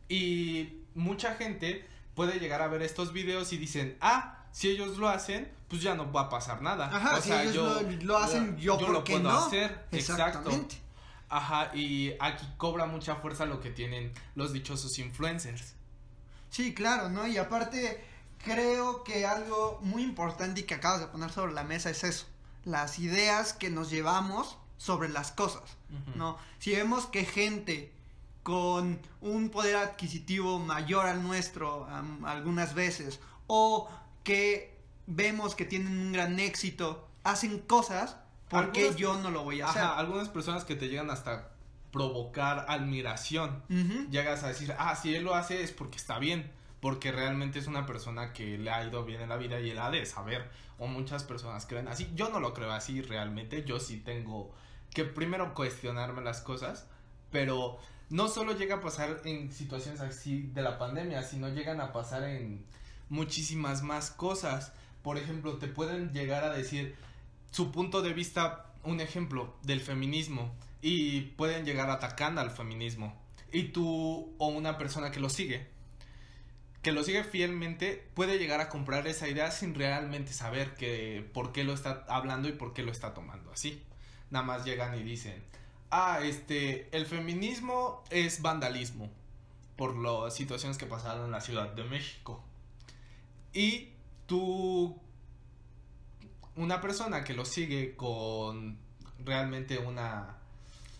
Y 0.09 0.81
mucha 0.97 1.35
gente 1.35 1.87
puede 2.15 2.39
llegar 2.39 2.61
a 2.61 2.67
ver 2.67 2.81
estos 2.81 3.13
videos 3.13 3.53
y 3.53 3.57
dicen, 3.57 3.97
ah, 4.01 4.45
si 4.51 4.69
ellos 4.69 4.97
lo 4.97 5.07
hacen, 5.07 5.51
pues 5.67 5.81
ya 5.81 5.95
no 5.95 6.11
va 6.11 6.21
a 6.21 6.29
pasar 6.29 6.61
nada. 6.61 6.87
Ajá, 6.87 7.17
o 7.17 7.21
si 7.21 7.29
sea, 7.29 7.43
ellos 7.43 7.55
yo, 7.55 7.81
lo, 7.81 7.91
lo 8.03 8.17
hacen, 8.17 8.57
yo, 8.57 8.77
yo 8.79 8.85
¿por 8.85 8.89
lo 8.93 9.03
qué 9.03 9.13
puedo 9.13 9.31
no? 9.31 9.37
hacer. 9.37 9.85
Exacto. 9.91 10.23
Exactamente. 10.23 10.81
Ajá, 11.29 11.71
y 11.75 12.13
aquí 12.19 12.45
cobra 12.57 12.85
mucha 12.85 13.15
fuerza 13.15 13.45
lo 13.45 13.59
que 13.59 13.69
tienen 13.69 14.13
los 14.35 14.53
dichosos 14.53 14.97
influencers. 14.97 15.73
Sí, 16.49 16.73
claro, 16.73 17.09
¿no? 17.09 17.27
Y 17.27 17.37
aparte, 17.37 18.03
creo 18.43 19.03
que 19.03 19.25
algo 19.25 19.79
muy 19.81 20.03
importante 20.03 20.61
y 20.61 20.63
que 20.63 20.75
acabas 20.75 21.01
de 21.01 21.07
poner 21.07 21.29
sobre 21.31 21.53
la 21.53 21.63
mesa 21.63 21.89
es 21.89 22.03
eso. 22.03 22.25
Las 22.63 22.99
ideas 22.99 23.53
que 23.53 23.69
nos 23.69 23.89
llevamos 23.89 24.57
sobre 24.77 25.09
las 25.09 25.31
cosas. 25.31 25.77
¿no? 26.15 26.37
Si 26.59 26.71
vemos 26.75 27.05
que 27.05 27.25
gente 27.25 27.93
con 28.47 28.97
un 29.19 29.49
poder 29.49 29.75
adquisitivo 29.75 30.57
mayor 30.57 31.05
al 31.05 31.21
nuestro 31.21 31.83
am, 31.89 32.23
algunas 32.23 32.73
veces 32.75 33.19
o 33.45 33.89
que 34.23 34.73
vemos 35.05 35.53
que 35.53 35.65
tienen 35.65 35.99
un 35.99 36.13
gran 36.13 36.39
éxito, 36.39 37.05
hacen 37.25 37.59
cosas, 37.59 38.15
¿por 38.47 38.71
qué 38.71 38.83
Algunas- 38.83 38.95
yo 39.01 39.17
no 39.17 39.31
lo 39.31 39.43
voy 39.43 39.59
a 39.59 39.67
hacer? 39.67 39.81
Ajá, 39.81 39.99
algunas 39.99 40.29
personas 40.29 40.63
que 40.63 40.77
te 40.77 40.87
llegan 40.87 41.09
hasta 41.09 41.49
provocar 41.91 42.65
admiración. 42.69 43.63
Llegas 44.11 44.45
a 44.45 44.47
decir, 44.47 44.73
ah, 44.79 44.95
si 44.95 45.13
él 45.13 45.25
lo 45.25 45.35
hace 45.35 45.61
es 45.61 45.73
porque 45.73 45.97
está 45.97 46.17
bien, 46.17 46.49
porque 46.79 47.11
realmente 47.11 47.59
es 47.59 47.67
una 47.67 47.85
persona 47.85 48.31
que 48.31 48.57
le 48.57 48.71
ha 48.71 48.81
ido 48.87 49.03
bien 49.03 49.19
en 49.19 49.27
la 49.27 49.35
vida 49.35 49.59
y 49.59 49.71
él 49.71 49.79
ha 49.79 49.91
de 49.91 50.05
saber. 50.05 50.49
O 50.79 50.87
muchas 50.87 51.25
personas 51.25 51.65
creen 51.65 51.89
así. 51.89 52.09
Yo 52.15 52.29
no 52.29 52.39
lo 52.39 52.53
creo 52.53 52.71
así 52.71 53.01
realmente, 53.01 53.65
yo 53.65 53.77
sí 53.81 53.97
tengo 53.97 54.53
que 54.93 55.03
primero 55.03 55.53
cuestionarme 55.53 56.21
las 56.21 56.39
cosas, 56.39 56.87
pero 57.29 57.77
no 58.09 58.27
solo 58.27 58.53
llega 58.53 58.75
a 58.75 58.81
pasar 58.81 59.21
en 59.25 59.51
situaciones 59.51 60.01
así 60.01 60.43
de 60.53 60.61
la 60.61 60.77
pandemia, 60.77 61.23
sino 61.23 61.49
llegan 61.49 61.81
a 61.81 61.91
pasar 61.91 62.23
en 62.23 62.65
muchísimas 63.09 63.83
más 63.83 64.11
cosas. 64.11 64.73
Por 65.01 65.17
ejemplo, 65.17 65.57
te 65.57 65.67
pueden 65.67 66.13
llegar 66.13 66.43
a 66.43 66.53
decir 66.53 66.95
su 67.51 67.71
punto 67.71 68.01
de 68.01 68.13
vista, 68.13 68.73
un 68.83 69.01
ejemplo 69.01 69.55
del 69.63 69.81
feminismo, 69.81 70.53
y 70.81 71.21
pueden 71.21 71.65
llegar 71.65 71.89
atacando 71.89 72.41
al 72.41 72.51
feminismo. 72.51 73.13
Y 73.51 73.69
tú 73.69 74.35
o 74.37 74.47
una 74.47 74.77
persona 74.77 75.11
que 75.11 75.19
lo 75.19 75.29
sigue, 75.29 75.67
que 76.81 76.91
lo 76.91 77.03
sigue 77.03 77.23
fielmente, 77.23 78.07
puede 78.13 78.37
llegar 78.37 78.61
a 78.61 78.69
comprar 78.69 79.07
esa 79.07 79.27
idea 79.27 79.51
sin 79.51 79.73
realmente 79.75 80.31
saber 80.31 80.75
que 80.75 81.29
por 81.33 81.51
qué 81.51 81.63
lo 81.63 81.73
está 81.73 82.05
hablando 82.07 82.47
y 82.47 82.53
por 82.53 82.73
qué 82.73 82.83
lo 82.83 82.91
está 82.91 83.13
tomando 83.13 83.51
así. 83.51 83.83
Nada 84.29 84.45
más 84.45 84.65
llegan 84.65 84.97
y 84.97 85.03
dicen, 85.03 85.43
ah, 85.91 86.19
este, 86.23 86.89
el 86.95 87.05
feminismo 87.05 88.03
es 88.09 88.41
vandalismo 88.41 89.09
por 89.75 89.95
las 89.95 90.35
situaciones 90.35 90.77
que 90.77 90.85
pasaron 90.85 91.25
en 91.25 91.31
la 91.31 91.41
Ciudad 91.41 91.69
de 91.73 91.83
México. 91.83 92.43
Y 93.53 93.89
tú, 94.25 94.99
una 96.55 96.81
persona 96.81 97.23
que 97.23 97.33
lo 97.33 97.45
sigue 97.45 97.95
con 97.95 98.77
realmente 99.23 99.77
una... 99.77 100.35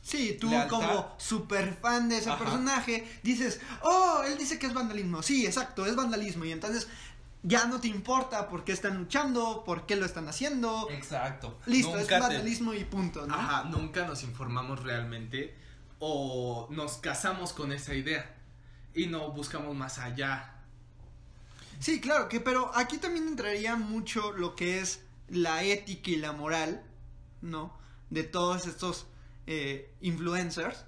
Sí, 0.04 0.38
tú 0.40 0.50
lealtad. 0.50 0.70
como 0.70 1.16
super 1.18 1.74
fan 1.74 2.08
de 2.08 2.20
ese 2.20 2.30
Ajá. 2.30 2.40
personaje 2.40 3.20
dices, 3.24 3.60
oh, 3.82 4.22
él 4.26 4.38
dice 4.38 4.58
que 4.58 4.68
es 4.68 4.74
vandalismo. 4.74 5.22
Sí, 5.22 5.46
exacto, 5.46 5.86
es 5.86 5.98
vandalismo. 5.98 6.46
Y 6.46 6.54
entonces 6.54 6.88
ya 7.44 7.66
no 7.66 7.80
te 7.80 7.88
importa 7.88 8.50
por 8.50 8.64
qué 8.64 8.72
están 8.74 8.98
luchando, 8.98 9.64
por 9.66 9.86
qué 9.86 9.96
lo 9.96 10.06
están 10.06 10.28
haciendo. 10.28 10.88
Exacto. 10.90 11.60
Listo, 11.66 11.96
es 11.96 12.02
Nunca 12.04 12.16
te- 12.16 12.22
vandalismo 12.22 12.74
y 12.74 12.84
punto, 12.84 13.26
¿no? 13.26 13.36
Ajá, 13.36 13.64
nunca 13.66 14.06
nos 14.06 14.24
informamos 14.24 14.84
realmente 14.84 15.56
o 16.00 16.68
nos 16.72 16.98
casamos 16.98 17.54
con 17.54 17.72
esa 17.72 17.94
idea 17.94 18.36
y 18.94 19.08
no 19.08 19.32
buscamos 19.32 19.76
más 19.76 19.98
allá. 20.00 20.54
Sí, 21.80 22.02
claro, 22.02 22.28
que 22.28 22.40
pero 22.40 22.72
aquí 22.76 22.98
también 22.98 23.28
entraría 23.28 23.76
mucho 23.76 24.32
lo 24.32 24.56
que 24.56 24.80
es 24.80 25.02
la 25.30 25.64
ética 25.64 26.10
y 26.12 26.16
la 26.16 26.32
moral, 26.32 26.84
¿no? 27.42 27.78
De 28.10 28.24
todos 28.24 28.66
estos 28.66 29.06
eh, 29.46 29.94
influencers. 30.02 30.86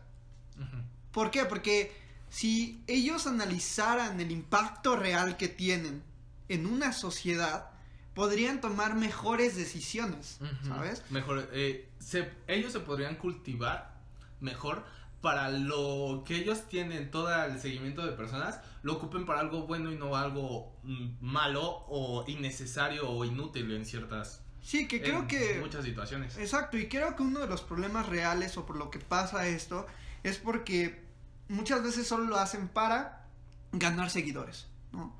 ¿Por 1.11 1.31
qué? 1.31 1.45
Porque 1.45 1.95
si 2.29 2.83
ellos 2.87 3.27
analizaran 3.27 4.19
el 4.19 4.31
impacto 4.31 4.95
real 4.95 5.37
que 5.37 5.47
tienen 5.47 6.03
en 6.49 6.65
una 6.65 6.91
sociedad, 6.93 7.69
podrían 8.13 8.59
tomar 8.59 8.95
mejores 8.95 9.55
decisiones, 9.55 10.39
¿sabes? 10.67 11.03
Mejor, 11.09 11.47
eh, 11.53 11.89
se- 11.99 12.29
ellos 12.47 12.73
se 12.73 12.79
podrían 12.81 13.15
cultivar 13.15 13.97
mejor 14.41 14.83
para 15.21 15.49
lo 15.49 16.23
que 16.25 16.35
ellos 16.37 16.67
tienen 16.69 17.11
todo 17.11 17.33
el 17.45 17.59
seguimiento 17.59 18.05
de 18.05 18.13
personas, 18.13 18.59
lo 18.83 18.93
ocupen 18.93 19.25
para 19.25 19.41
algo 19.41 19.67
bueno 19.67 19.91
y 19.91 19.95
no 19.95 20.15
algo 20.15 20.73
mm, 20.83 21.07
malo 21.21 21.85
o 21.89 22.23
innecesario 22.27 23.09
o 23.09 23.25
inútil 23.25 23.71
en 23.73 23.85
ciertas 23.85 24.41
Sí, 24.61 24.87
que 24.87 25.01
creo 25.01 25.19
en 25.19 25.27
que... 25.27 25.57
muchas 25.61 25.83
situaciones. 25.85 26.37
Exacto, 26.37 26.77
y 26.77 26.87
creo 26.89 27.15
que 27.15 27.23
uno 27.23 27.39
de 27.39 27.47
los 27.47 27.61
problemas 27.61 28.07
reales 28.07 28.57
o 28.57 28.65
por 28.65 28.75
lo 28.77 28.89
que 28.89 28.99
pasa 28.99 29.47
esto 29.47 29.85
es 30.23 30.37
porque 30.37 31.01
muchas 31.47 31.81
veces 31.83 32.07
solo 32.07 32.25
lo 32.25 32.37
hacen 32.37 32.67
para 32.67 33.25
ganar 33.71 34.09
seguidores, 34.09 34.67
¿no? 34.91 35.17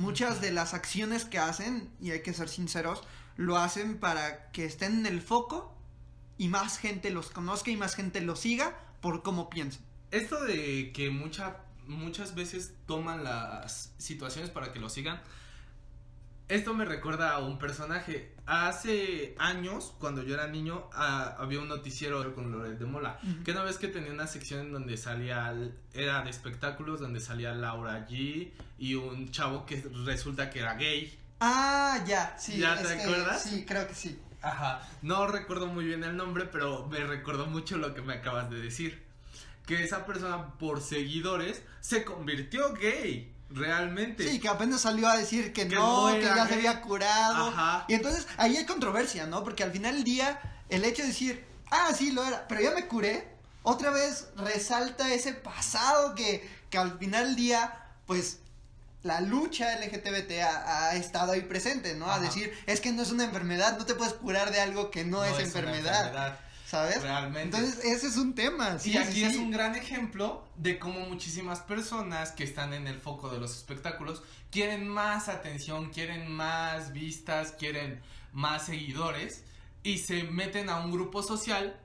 Muchas 0.00 0.40
de 0.40 0.50
las 0.50 0.72
acciones 0.72 1.26
que 1.26 1.38
hacen, 1.38 1.90
y 2.00 2.12
hay 2.12 2.22
que 2.22 2.32
ser 2.32 2.48
sinceros, 2.48 3.02
lo 3.36 3.58
hacen 3.58 3.98
para 3.98 4.50
que 4.50 4.64
estén 4.64 5.00
en 5.00 5.04
el 5.04 5.20
foco 5.20 5.76
y 6.38 6.48
más 6.48 6.78
gente 6.78 7.10
los 7.10 7.28
conozca 7.28 7.70
y 7.70 7.76
más 7.76 7.96
gente 7.96 8.22
los 8.22 8.40
siga 8.40 8.78
por 9.02 9.22
cómo 9.22 9.50
piensan. 9.50 9.82
Esto 10.10 10.42
de 10.42 10.92
que 10.94 11.10
mucha, 11.10 11.58
muchas 11.86 12.34
veces 12.34 12.72
toman 12.86 13.24
las 13.24 13.92
situaciones 13.98 14.48
para 14.48 14.72
que 14.72 14.80
lo 14.80 14.88
sigan, 14.88 15.20
esto 16.50 16.74
me 16.74 16.84
recuerda 16.84 17.32
a 17.32 17.38
un 17.38 17.58
personaje. 17.58 18.34
Hace 18.44 19.36
años, 19.38 19.94
cuando 20.00 20.22
yo 20.22 20.34
era 20.34 20.48
niño, 20.48 20.90
ah, 20.92 21.36
había 21.38 21.60
un 21.60 21.68
noticiero 21.68 22.34
con 22.34 22.50
Loret 22.50 22.78
de 22.78 22.84
Mola. 22.84 23.20
Que 23.44 23.52
una 23.52 23.62
vez 23.62 23.78
que 23.78 23.86
tenía 23.86 24.10
una 24.10 24.26
sección 24.26 24.60
en 24.60 24.72
donde 24.72 24.96
salía, 24.96 25.54
era 25.94 26.22
de 26.22 26.30
espectáculos, 26.30 27.00
donde 27.00 27.20
salía 27.20 27.54
Laura 27.54 28.06
G 28.08 28.50
y 28.78 28.94
un 28.96 29.30
chavo 29.30 29.64
que 29.64 29.82
resulta 30.04 30.50
que 30.50 30.58
era 30.58 30.74
gay. 30.74 31.16
Ah, 31.38 32.02
ya, 32.04 32.36
sí. 32.36 32.58
¿Ya 32.58 32.76
te 32.76 32.82
este, 32.82 33.04
acuerdas? 33.04 33.42
Sí, 33.42 33.64
creo 33.64 33.86
que 33.86 33.94
sí. 33.94 34.20
Ajá, 34.42 34.82
no 35.02 35.26
recuerdo 35.26 35.66
muy 35.66 35.84
bien 35.84 36.02
el 36.02 36.16
nombre, 36.16 36.46
pero 36.46 36.86
me 36.88 36.98
recordó 37.04 37.46
mucho 37.46 37.78
lo 37.78 37.94
que 37.94 38.02
me 38.02 38.14
acabas 38.14 38.50
de 38.50 38.60
decir. 38.60 39.09
Que 39.76 39.84
esa 39.84 40.04
persona 40.04 40.54
por 40.58 40.82
seguidores 40.82 41.62
se 41.80 42.04
convirtió 42.04 42.72
gay, 42.74 43.32
realmente. 43.50 44.28
Sí, 44.28 44.40
que 44.40 44.48
apenas 44.48 44.80
salió 44.80 45.08
a 45.08 45.16
decir 45.16 45.52
que, 45.52 45.68
Que 45.68 45.76
no, 45.76 46.10
no 46.10 46.16
que 46.16 46.22
ya 46.24 46.46
se 46.46 46.56
gay. 46.56 46.66
había 46.66 46.80
curado. 46.80 47.48
Ajá. 47.48 47.84
Y 47.88 47.94
entonces 47.94 48.26
ahí 48.36 48.56
hay 48.56 48.66
controversia, 48.66 49.26
¿no? 49.26 49.44
Porque 49.44 49.62
al 49.62 49.72
final 49.72 49.94
del 49.94 50.04
día, 50.04 50.40
el 50.68 50.84
hecho 50.84 51.02
de 51.02 51.08
decir, 51.08 51.44
ah, 51.70 51.90
sí, 51.96 52.10
lo 52.10 52.24
era, 52.24 52.48
pero 52.48 52.60
ya 52.60 52.72
me 52.72 52.86
curé, 52.86 53.28
otra 53.62 53.90
vez 53.90 54.28
resalta 54.36 55.12
ese 55.12 55.34
pasado 55.34 56.14
que, 56.14 56.48
que 56.68 56.78
al 56.78 56.98
final 56.98 57.26
del 57.26 57.36
día, 57.36 57.84
pues, 58.06 58.38
la 59.02 59.20
lucha 59.20 59.78
LGTBT 59.78 60.40
ha, 60.42 60.88
ha 60.88 60.96
estado 60.96 61.32
ahí 61.32 61.42
presente, 61.42 61.94
¿no? 61.94 62.10
A 62.10 62.18
decir, 62.18 62.52
es 62.66 62.80
que 62.80 62.92
no 62.92 63.02
es 63.02 63.10
una 63.10 63.24
enfermedad, 63.24 63.78
no 63.78 63.86
te 63.86 63.94
puedes 63.94 64.14
curar 64.14 64.50
de 64.50 64.60
algo 64.60 64.90
que 64.90 65.04
no, 65.04 65.24
es, 65.24 65.38
enfermedad, 65.38 66.38
¿sabes? 66.70 67.02
Realmente. 67.02 67.56
Entonces, 67.56 67.84
ese 67.84 68.06
es 68.06 68.16
un 68.16 68.34
tema, 68.34 68.78
sí, 68.78 68.92
y 68.92 68.96
aquí 68.96 69.12
sí, 69.14 69.24
es 69.24 69.32
sí. 69.32 69.38
un 69.38 69.50
gran 69.50 69.74
ejemplo 69.74 70.46
de 70.56 70.78
cómo 70.78 71.00
muchísimas 71.00 71.60
personas 71.60 72.30
que 72.30 72.44
están 72.44 72.72
en 72.74 72.86
el 72.86 73.00
foco 73.00 73.28
de 73.28 73.40
los 73.40 73.56
espectáculos 73.56 74.22
quieren 74.52 74.86
más 74.86 75.28
atención, 75.28 75.90
quieren 75.90 76.30
más 76.30 76.92
vistas, 76.92 77.52
quieren 77.58 78.00
más 78.32 78.66
seguidores 78.66 79.42
y 79.82 79.98
se 79.98 80.22
meten 80.24 80.68
a 80.68 80.76
un 80.78 80.92
grupo 80.92 81.24
social 81.24 81.76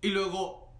y 0.00 0.08
luego 0.10 0.70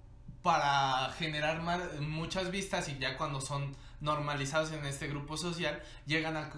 para 0.43 1.11
generar 1.19 1.61
más- 1.63 2.01
muchas 2.01 2.53
vistas 2.53 2.89
y 2.89 2.99
ya 2.99 3.17
cuando 3.19 3.41
son 3.41 3.77
normalizados 4.01 4.71
en 4.71 4.87
este 4.87 5.09
grupo 5.09 5.37
social 5.37 5.83
llegan 6.07 6.37
a 6.37 6.51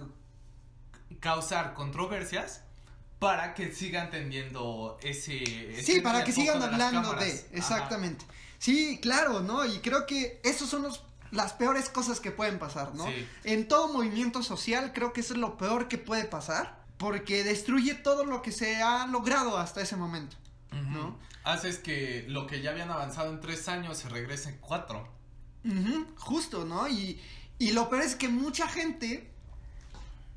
causar 1.19 1.73
controversias 1.73 2.63
para 3.23 3.53
que 3.53 3.71
sigan 3.73 4.09
teniendo 4.09 4.97
ese... 5.01 5.81
Sí, 5.81 6.01
para 6.01 6.23
que 6.23 6.31
sigan 6.31 6.59
de 6.59 6.65
hablando 6.65 7.13
de, 7.13 7.31
Ajá. 7.31 7.43
exactamente. 7.53 8.25
Sí, 8.59 8.99
claro, 9.01 9.41
¿no? 9.41 9.65
Y 9.65 9.79
creo 9.79 10.05
que 10.05 10.39
esos 10.43 10.69
son 10.69 10.83
los 10.83 11.01
las 11.31 11.53
peores 11.53 11.89
cosas 11.89 12.19
que 12.19 12.29
pueden 12.29 12.59
pasar, 12.59 12.93
¿no? 12.93 13.07
Sí. 13.07 13.27
En 13.43 13.67
todo 13.67 13.91
movimiento 13.91 14.43
social 14.43 14.93
creo 14.93 15.13
que 15.13 15.21
eso 15.21 15.33
es 15.33 15.39
lo 15.39 15.57
peor 15.57 15.87
que 15.87 15.97
puede 15.97 16.25
pasar, 16.25 16.83
porque 16.97 17.43
destruye 17.43 17.95
todo 17.95 18.23
lo 18.23 18.43
que 18.43 18.51
se 18.51 18.83
ha 18.83 19.07
logrado 19.07 19.57
hasta 19.57 19.81
ese 19.81 19.95
momento. 19.95 20.35
¿no? 20.71 21.07
Ujú. 21.07 21.17
Haces 21.43 21.79
que 21.79 22.25
lo 22.27 22.45
que 22.45 22.61
ya 22.61 22.69
habían 22.69 22.91
avanzado 22.91 23.31
en 23.31 23.41
tres 23.41 23.67
años 23.67 23.97
se 23.97 24.09
regrese 24.09 24.49
en 24.49 24.57
cuatro. 24.57 25.07
Justo, 26.17 26.65
¿no? 26.65 26.87
Y, 26.87 27.19
y 27.57 27.71
lo 27.71 27.89
peor 27.89 28.03
es 28.03 28.15
que 28.15 28.27
mucha 28.27 28.67
gente, 28.67 29.31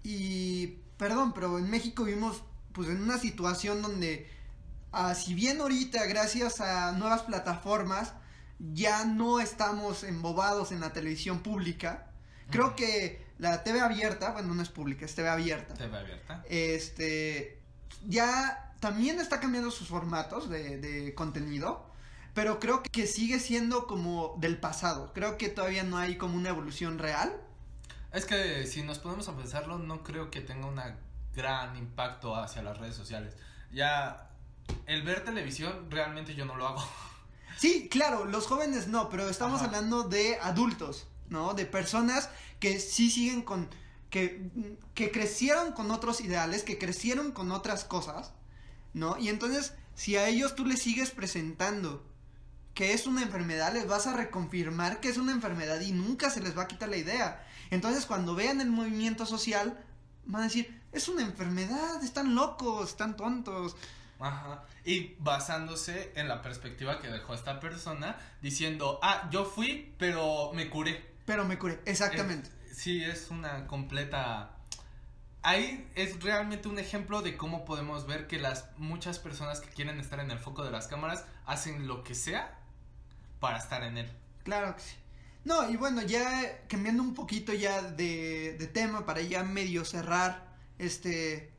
y 0.02 0.78
perdón, 0.96 1.32
pero 1.34 1.58
en 1.58 1.68
México 1.68 2.04
vivimos 2.04 2.42
pues 2.76 2.90
en 2.90 3.02
una 3.02 3.16
situación 3.16 3.80
donde, 3.80 4.30
ah, 4.92 5.14
si 5.14 5.32
bien 5.32 5.62
ahorita 5.62 6.04
gracias 6.04 6.60
a 6.60 6.92
nuevas 6.92 7.22
plataformas, 7.22 8.12
ya 8.58 9.06
no 9.06 9.40
estamos 9.40 10.04
embobados 10.04 10.72
en 10.72 10.80
la 10.80 10.92
televisión 10.92 11.40
pública, 11.40 12.10
creo 12.50 12.76
que 12.76 13.24
la 13.38 13.64
TV 13.64 13.80
abierta, 13.80 14.32
bueno, 14.32 14.52
no 14.52 14.62
es 14.62 14.68
pública, 14.68 15.06
es 15.06 15.14
TV 15.14 15.26
abierta. 15.30 15.72
TV 15.72 15.96
abierta. 15.96 16.44
Este, 16.50 17.58
ya 18.06 18.74
también 18.78 19.20
está 19.20 19.40
cambiando 19.40 19.70
sus 19.70 19.88
formatos 19.88 20.50
de, 20.50 20.76
de 20.76 21.14
contenido, 21.14 21.90
pero 22.34 22.60
creo 22.60 22.82
que 22.82 23.06
sigue 23.06 23.40
siendo 23.40 23.86
como 23.86 24.36
del 24.38 24.58
pasado. 24.58 25.12
Creo 25.14 25.38
que 25.38 25.48
todavía 25.48 25.82
no 25.82 25.96
hay 25.96 26.18
como 26.18 26.36
una 26.36 26.50
evolución 26.50 26.98
real. 26.98 27.34
Es 28.12 28.26
que 28.26 28.66
si 28.66 28.82
nos 28.82 28.98
ponemos 28.98 29.28
a 29.28 29.36
pensarlo, 29.36 29.78
no 29.78 30.02
creo 30.02 30.30
que 30.30 30.42
tenga 30.42 30.66
un 30.66 30.78
gran 31.36 31.76
impacto 31.76 32.34
hacia 32.34 32.62
las 32.62 32.78
redes 32.78 32.96
sociales. 32.96 33.34
Ya, 33.72 34.30
el 34.86 35.02
ver 35.02 35.22
televisión 35.24 35.90
realmente 35.90 36.34
yo 36.34 36.44
no 36.44 36.56
lo 36.56 36.66
hago. 36.66 36.88
Sí, 37.58 37.88
claro, 37.88 38.26
los 38.26 38.46
jóvenes 38.46 38.86
no, 38.86 39.08
pero 39.08 39.30
estamos 39.30 39.62
Ajá. 39.62 39.68
hablando 39.68 40.02
de 40.02 40.38
adultos, 40.42 41.06
¿no? 41.30 41.54
De 41.54 41.64
personas 41.64 42.28
que 42.60 42.78
sí 42.78 43.10
siguen 43.10 43.40
con, 43.40 43.70
que, 44.10 44.50
que 44.92 45.10
crecieron 45.10 45.72
con 45.72 45.90
otros 45.90 46.20
ideales, 46.20 46.64
que 46.64 46.76
crecieron 46.76 47.32
con 47.32 47.50
otras 47.52 47.84
cosas, 47.84 48.34
¿no? 48.92 49.16
Y 49.16 49.30
entonces, 49.30 49.72
si 49.94 50.16
a 50.16 50.28
ellos 50.28 50.54
tú 50.54 50.66
les 50.66 50.82
sigues 50.82 51.10
presentando 51.12 52.04
que 52.74 52.92
es 52.92 53.06
una 53.06 53.22
enfermedad, 53.22 53.72
les 53.72 53.88
vas 53.88 54.06
a 54.06 54.14
reconfirmar 54.14 55.00
que 55.00 55.08
es 55.08 55.16
una 55.16 55.32
enfermedad 55.32 55.80
y 55.80 55.92
nunca 55.92 56.28
se 56.28 56.42
les 56.42 56.56
va 56.56 56.64
a 56.64 56.68
quitar 56.68 56.90
la 56.90 56.98
idea. 56.98 57.42
Entonces, 57.70 58.04
cuando 58.04 58.34
vean 58.34 58.60
el 58.60 58.68
movimiento 58.68 59.24
social, 59.24 59.82
van 60.26 60.42
a 60.42 60.44
decir, 60.44 60.82
es 60.92 61.08
una 61.08 61.22
enfermedad, 61.22 62.02
están 62.02 62.34
locos, 62.34 62.90
están 62.90 63.16
tontos. 63.16 63.76
Ajá. 64.18 64.64
Y 64.84 65.14
basándose 65.18 66.12
en 66.16 66.28
la 66.28 66.42
perspectiva 66.42 67.00
que 67.00 67.08
dejó 67.08 67.34
esta 67.34 67.60
persona, 67.60 68.16
diciendo, 68.40 68.98
ah, 69.02 69.28
yo 69.30 69.44
fui, 69.44 69.94
pero 69.98 70.52
me 70.54 70.70
curé. 70.70 71.14
Pero 71.26 71.44
me 71.44 71.58
curé, 71.58 71.80
exactamente. 71.84 72.50
Sí, 72.72 73.02
es 73.02 73.30
una 73.30 73.66
completa... 73.66 74.52
Ahí 75.42 75.88
es 75.94 76.20
realmente 76.22 76.66
un 76.66 76.78
ejemplo 76.78 77.22
de 77.22 77.36
cómo 77.36 77.64
podemos 77.64 78.06
ver 78.06 78.26
que 78.26 78.40
las 78.40 78.66
muchas 78.78 79.20
personas 79.20 79.60
que 79.60 79.68
quieren 79.68 80.00
estar 80.00 80.18
en 80.18 80.32
el 80.32 80.40
foco 80.40 80.64
de 80.64 80.72
las 80.72 80.88
cámaras 80.88 81.24
hacen 81.44 81.86
lo 81.86 82.02
que 82.02 82.16
sea 82.16 82.58
para 83.38 83.58
estar 83.58 83.84
en 83.84 83.98
él. 83.98 84.10
Claro 84.42 84.74
que 84.74 84.82
sí. 84.82 84.96
No, 85.46 85.70
y 85.70 85.76
bueno, 85.76 86.02
ya 86.02 86.66
cambiando 86.66 87.04
un 87.04 87.14
poquito 87.14 87.54
ya 87.54 87.80
de, 87.80 88.56
de 88.58 88.66
tema 88.66 89.06
para 89.06 89.20
ya 89.20 89.44
medio 89.44 89.84
cerrar 89.84 90.44
este 90.76 91.52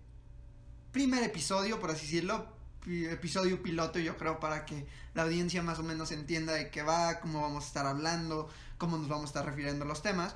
primer 0.92 1.24
episodio, 1.24 1.80
por 1.80 1.92
así 1.92 2.06
decirlo, 2.06 2.48
pi- 2.84 3.06
episodio 3.06 3.64
piloto, 3.64 3.98
yo 3.98 4.18
creo, 4.18 4.42
para 4.42 4.66
que 4.66 4.86
la 5.14 5.24
audiencia 5.24 5.64
más 5.64 5.80
o 5.80 5.84
menos 5.84 6.12
entienda 6.12 6.52
de 6.52 6.70
qué 6.70 6.84
va, 6.84 7.22
cómo 7.22 7.42
vamos 7.42 7.64
a 7.64 7.68
estar 7.68 7.86
hablando, 7.86 8.50
cómo 8.78 8.98
nos 8.98 9.08
vamos 9.08 9.24
a 9.24 9.28
estar 9.28 9.46
refiriendo 9.46 9.86
a 9.86 9.88
los 9.88 10.02
temas. 10.02 10.36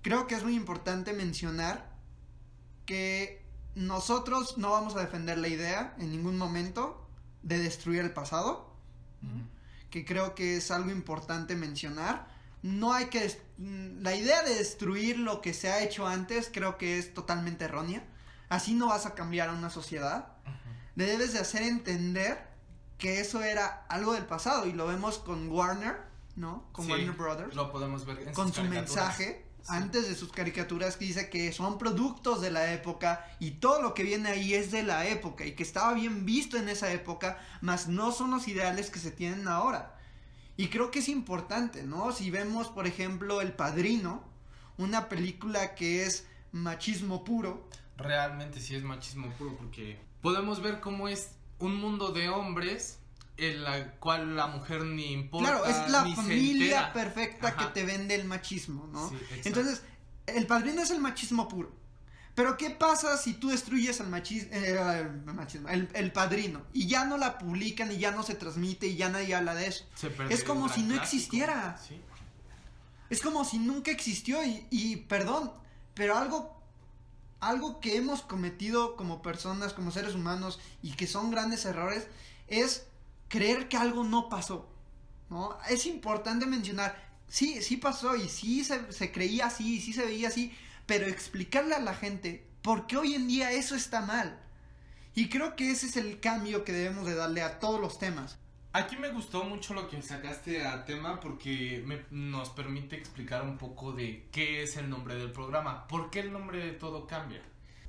Creo 0.00 0.26
que 0.26 0.34
es 0.34 0.42
muy 0.42 0.54
importante 0.54 1.12
mencionar 1.12 1.92
que 2.86 3.44
nosotros 3.74 4.56
no 4.56 4.70
vamos 4.70 4.96
a 4.96 5.00
defender 5.00 5.36
la 5.36 5.48
idea 5.48 5.94
en 5.98 6.12
ningún 6.12 6.38
momento 6.38 7.06
de 7.42 7.58
destruir 7.58 8.00
el 8.00 8.12
pasado 8.14 8.74
que 9.90 10.06
creo 10.06 10.34
que 10.34 10.56
es 10.56 10.70
algo 10.70 10.90
importante 10.90 11.56
mencionar. 11.56 12.34
No 12.62 12.92
hay 12.92 13.06
que... 13.06 13.30
mm, 13.58 14.02
La 14.02 14.14
idea 14.14 14.42
de 14.42 14.54
destruir 14.54 15.18
lo 15.18 15.40
que 15.40 15.54
se 15.54 15.70
ha 15.70 15.82
hecho 15.82 16.06
antes 16.06 16.50
creo 16.52 16.78
que 16.78 16.98
es 16.98 17.14
totalmente 17.14 17.64
errónea. 17.66 18.04
Así 18.48 18.74
no 18.74 18.88
vas 18.88 19.06
a 19.06 19.14
cambiar 19.14 19.48
a 19.48 19.52
una 19.52 19.70
sociedad. 19.70 20.28
Le 20.94 21.04
debes 21.06 21.32
de 21.32 21.40
hacer 21.40 21.62
entender 21.62 22.46
que 22.98 23.20
eso 23.20 23.42
era 23.42 23.84
algo 23.88 24.14
del 24.14 24.24
pasado 24.24 24.66
y 24.66 24.72
lo 24.72 24.86
vemos 24.86 25.18
con 25.18 25.50
Warner, 25.50 25.96
¿no? 26.36 26.64
Con 26.72 26.86
Sí, 26.86 26.90
Warner 26.92 27.12
Brothers. 27.12 27.54
Lo 27.54 27.70
podemos 27.70 28.06
ver 28.06 28.20
en 28.20 28.32
con 28.32 28.46
sus 28.48 28.56
su 28.56 28.64
mensaje 28.64 29.42
Sí. 29.60 29.72
antes 29.72 30.08
de 30.08 30.14
sus 30.14 30.30
caricaturas 30.32 30.96
que 30.96 31.04
dice 31.06 31.28
que 31.28 31.52
son 31.52 31.76
productos 31.76 32.40
de 32.40 32.50
la 32.52 32.72
época 32.72 33.26
y 33.40 33.50
todo 33.52 33.82
lo 33.82 33.94
que 33.94 34.04
viene 34.04 34.28
ahí 34.30 34.54
es 34.54 34.70
de 34.70 34.84
la 34.84 35.06
época 35.08 35.44
y 35.44 35.52
que 35.56 35.64
estaba 35.64 35.92
bien 35.92 36.24
visto 36.24 36.56
en 36.56 36.68
esa 36.68 36.90
época, 36.92 37.38
mas 37.60 37.88
no 37.88 38.12
son 38.12 38.30
los 38.30 38.46
ideales 38.46 38.90
que 38.90 39.00
se 39.00 39.10
tienen 39.10 39.48
ahora. 39.48 39.95
Y 40.56 40.68
creo 40.68 40.90
que 40.90 41.00
es 41.00 41.08
importante, 41.08 41.82
¿no? 41.82 42.12
Si 42.12 42.30
vemos, 42.30 42.68
por 42.68 42.86
ejemplo, 42.86 43.40
El 43.40 43.52
Padrino, 43.52 44.24
una 44.78 45.08
película 45.08 45.74
que 45.74 46.04
es 46.04 46.26
machismo 46.52 47.24
puro, 47.24 47.68
Realmente 47.96 48.60
sí 48.60 48.74
es 48.74 48.82
machismo 48.82 49.30
puro 49.38 49.56
porque 49.56 49.98
podemos 50.20 50.60
ver 50.60 50.80
cómo 50.80 51.08
es 51.08 51.30
un 51.58 51.76
mundo 51.76 52.12
de 52.12 52.28
hombres 52.28 52.98
en 53.38 53.64
la 53.64 53.92
cual 53.92 54.36
la 54.36 54.46
mujer 54.46 54.84
ni 54.84 55.12
importa. 55.12 55.48
claro, 55.50 55.64
es 55.66 55.90
la 55.90 56.04
familia 56.14 56.92
perfecta 56.92 57.48
Ajá. 57.48 57.58
que 57.58 57.80
te 57.80 57.86
vende 57.86 58.14
el 58.14 58.24
machismo, 58.24 58.86
¿no? 58.92 59.08
Sí. 59.08 59.16
Entonces, 59.44 59.82
el 60.26 60.46
padrino 60.46 60.82
es 60.82 60.90
el 60.90 61.00
machismo 61.00 61.48
puro. 61.48 61.72
Pero 62.36 62.56
¿qué 62.56 62.70
pasa 62.70 63.16
si 63.16 63.34
tú 63.34 63.48
destruyes 63.48 63.98
el, 63.98 64.06
machis- 64.08 64.48
eh, 64.52 64.78
el 65.26 65.34
machismo, 65.34 65.68
el, 65.68 65.88
el 65.94 66.12
padrino? 66.12 66.62
Y 66.72 66.86
ya 66.86 67.04
no 67.04 67.16
la 67.16 67.38
publican 67.38 67.90
y 67.90 67.96
ya 67.96 68.12
no 68.12 68.22
se 68.22 68.34
transmite 68.36 68.86
y 68.86 68.96
ya 68.96 69.08
nadie 69.08 69.34
habla 69.34 69.54
de 69.54 69.66
eso. 69.66 69.84
Es 70.30 70.44
como 70.44 70.68
si 70.68 70.82
no 70.82 70.94
clásico. 70.94 71.02
existiera. 71.02 71.80
Sí. 71.88 72.00
Es 73.10 73.20
como 73.20 73.44
si 73.44 73.58
nunca 73.58 73.90
existió 73.90 74.44
y, 74.44 74.66
y 74.70 74.96
perdón, 74.96 75.50
pero 75.94 76.18
algo, 76.18 76.60
algo 77.40 77.80
que 77.80 77.96
hemos 77.96 78.20
cometido 78.22 78.96
como 78.96 79.22
personas, 79.22 79.72
como 79.72 79.90
seres 79.90 80.14
humanos 80.14 80.60
y 80.82 80.92
que 80.92 81.06
son 81.06 81.30
grandes 81.30 81.64
errores 81.64 82.06
es 82.48 82.86
creer 83.28 83.68
que 83.68 83.76
algo 83.76 84.04
no 84.04 84.28
pasó. 84.28 84.68
¿no? 85.30 85.56
Es 85.70 85.86
importante 85.86 86.46
mencionar, 86.46 87.02
sí, 87.28 87.62
sí 87.62 87.78
pasó 87.78 88.14
y 88.14 88.28
sí 88.28 88.62
se, 88.62 88.92
se 88.92 89.10
creía 89.10 89.46
así 89.46 89.76
y 89.76 89.80
sí 89.80 89.92
se 89.92 90.04
veía 90.04 90.28
así, 90.28 90.52
pero 90.86 91.06
explicarle 91.06 91.74
a 91.74 91.80
la 91.80 91.94
gente 91.94 92.46
por 92.62 92.86
qué 92.86 92.96
hoy 92.96 93.14
en 93.14 93.28
día 93.28 93.52
eso 93.52 93.74
está 93.74 94.00
mal. 94.00 94.40
Y 95.14 95.28
creo 95.28 95.56
que 95.56 95.70
ese 95.70 95.86
es 95.86 95.96
el 95.96 96.20
cambio 96.20 96.64
que 96.64 96.72
debemos 96.72 97.06
de 97.06 97.14
darle 97.14 97.42
a 97.42 97.58
todos 97.58 97.80
los 97.80 97.98
temas. 97.98 98.38
Aquí 98.72 98.96
me 98.98 99.10
gustó 99.10 99.44
mucho 99.44 99.72
lo 99.72 99.88
que 99.88 100.02
sacaste 100.02 100.66
a 100.66 100.84
tema 100.84 101.18
porque 101.20 101.82
me- 101.86 102.04
nos 102.10 102.50
permite 102.50 102.96
explicar 102.96 103.42
un 103.42 103.56
poco 103.56 103.92
de 103.92 104.28
qué 104.30 104.62
es 104.62 104.76
el 104.76 104.90
nombre 104.90 105.14
del 105.14 105.32
programa. 105.32 105.86
¿Por 105.88 106.10
qué 106.10 106.20
el 106.20 106.32
nombre 106.32 106.58
de 106.64 106.72
todo 106.72 107.06
cambia? 107.06 107.42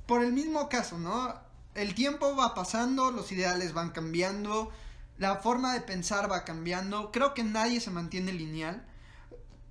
por 0.06 0.24
el 0.24 0.32
mismo 0.32 0.70
caso, 0.70 0.98
¿no? 0.98 1.34
El 1.74 1.94
tiempo 1.94 2.34
va 2.34 2.54
pasando, 2.54 3.10
los 3.10 3.30
ideales 3.30 3.74
van 3.74 3.90
cambiando, 3.90 4.72
la 5.18 5.36
forma 5.36 5.74
de 5.74 5.82
pensar 5.82 6.32
va 6.32 6.44
cambiando. 6.46 7.12
Creo 7.12 7.34
que 7.34 7.44
nadie 7.44 7.78
se 7.82 7.90
mantiene 7.90 8.32
lineal. 8.32 8.86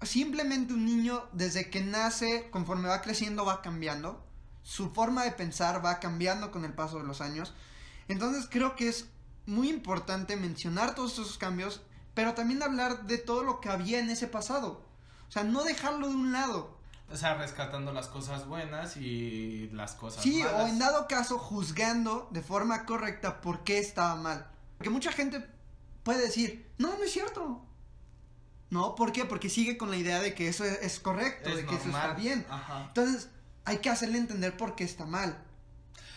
Simplemente 0.04 0.74
un 0.74 0.86
niño, 0.86 1.24
desde 1.34 1.70
que 1.70 1.82
nace, 1.82 2.50
conforme 2.52 2.88
va 2.88 3.02
creciendo, 3.02 3.46
va 3.46 3.62
cambiando. 3.62 4.24
Su 4.64 4.92
forma 4.92 5.24
de 5.24 5.32
pensar 5.32 5.84
va 5.84 6.00
cambiando 6.00 6.52
con 6.52 6.66
el 6.66 6.74
paso 6.74 6.98
de 6.98 7.04
los 7.06 7.22
años. 7.22 7.54
Entonces 8.08 8.48
creo 8.50 8.76
que 8.76 8.90
es 8.90 9.08
muy 9.46 9.70
importante 9.70 10.36
mencionar 10.36 10.94
todos 10.94 11.14
esos 11.14 11.38
cambios, 11.38 11.82
pero 12.14 12.34
también 12.34 12.62
hablar 12.62 13.06
de 13.08 13.18
todo 13.18 13.44
lo 13.44 13.60
que 13.60 13.70
había 13.70 14.00
en 14.00 14.10
ese 14.10 14.28
pasado. 14.28 14.82
O 15.28 15.32
sea, 15.32 15.44
no 15.44 15.64
dejarlo 15.64 16.10
de 16.10 16.16
un 16.16 16.32
lado. 16.32 16.78
O 17.10 17.16
sea, 17.16 17.36
rescatando 17.36 17.94
las 17.94 18.08
cosas 18.08 18.46
buenas 18.48 18.98
y 18.98 19.70
las 19.72 19.94
cosas 19.94 20.22
Sí, 20.22 20.44
malas. 20.44 20.64
o 20.64 20.68
en 20.68 20.80
dado 20.80 21.08
caso 21.08 21.38
juzgando 21.40 22.28
de 22.32 22.42
forma 22.42 22.86
correcta 22.86 23.40
por 23.40 23.64
qué 23.64 23.80
estaba 23.80 24.16
mal. 24.16 24.48
Porque 24.78 24.90
mucha 24.90 25.12
gente 25.14 25.46
puede 26.04 26.22
decir, 26.22 26.70
no, 26.78 26.90
no 26.98 27.04
es 27.04 27.12
cierto. 27.12 27.64
No, 28.70 28.96
¿por 28.96 29.12
qué? 29.12 29.26
Porque 29.26 29.50
sigue 29.50 29.78
con 29.78 29.92
la 29.92 29.98
idea 29.98 30.20
de 30.20 30.34
que 30.34 30.48
eso 30.48 30.66
es, 30.66 30.80
es 30.82 31.00
correcto, 31.00 31.50
Es 31.50 31.56
de 31.56 31.66
que 31.66 31.76
eso 31.76 31.86
está 31.88 32.14
bien. 32.14 32.46
Ajá. 32.50 32.86
Entonces, 32.88 33.30
hay 33.66 33.78
que 33.78 33.90
hacerle 33.90 34.18
entender 34.18 34.56
por 34.58 34.76
qué 34.76 34.84
está 34.84 35.06
mal. 35.06 35.38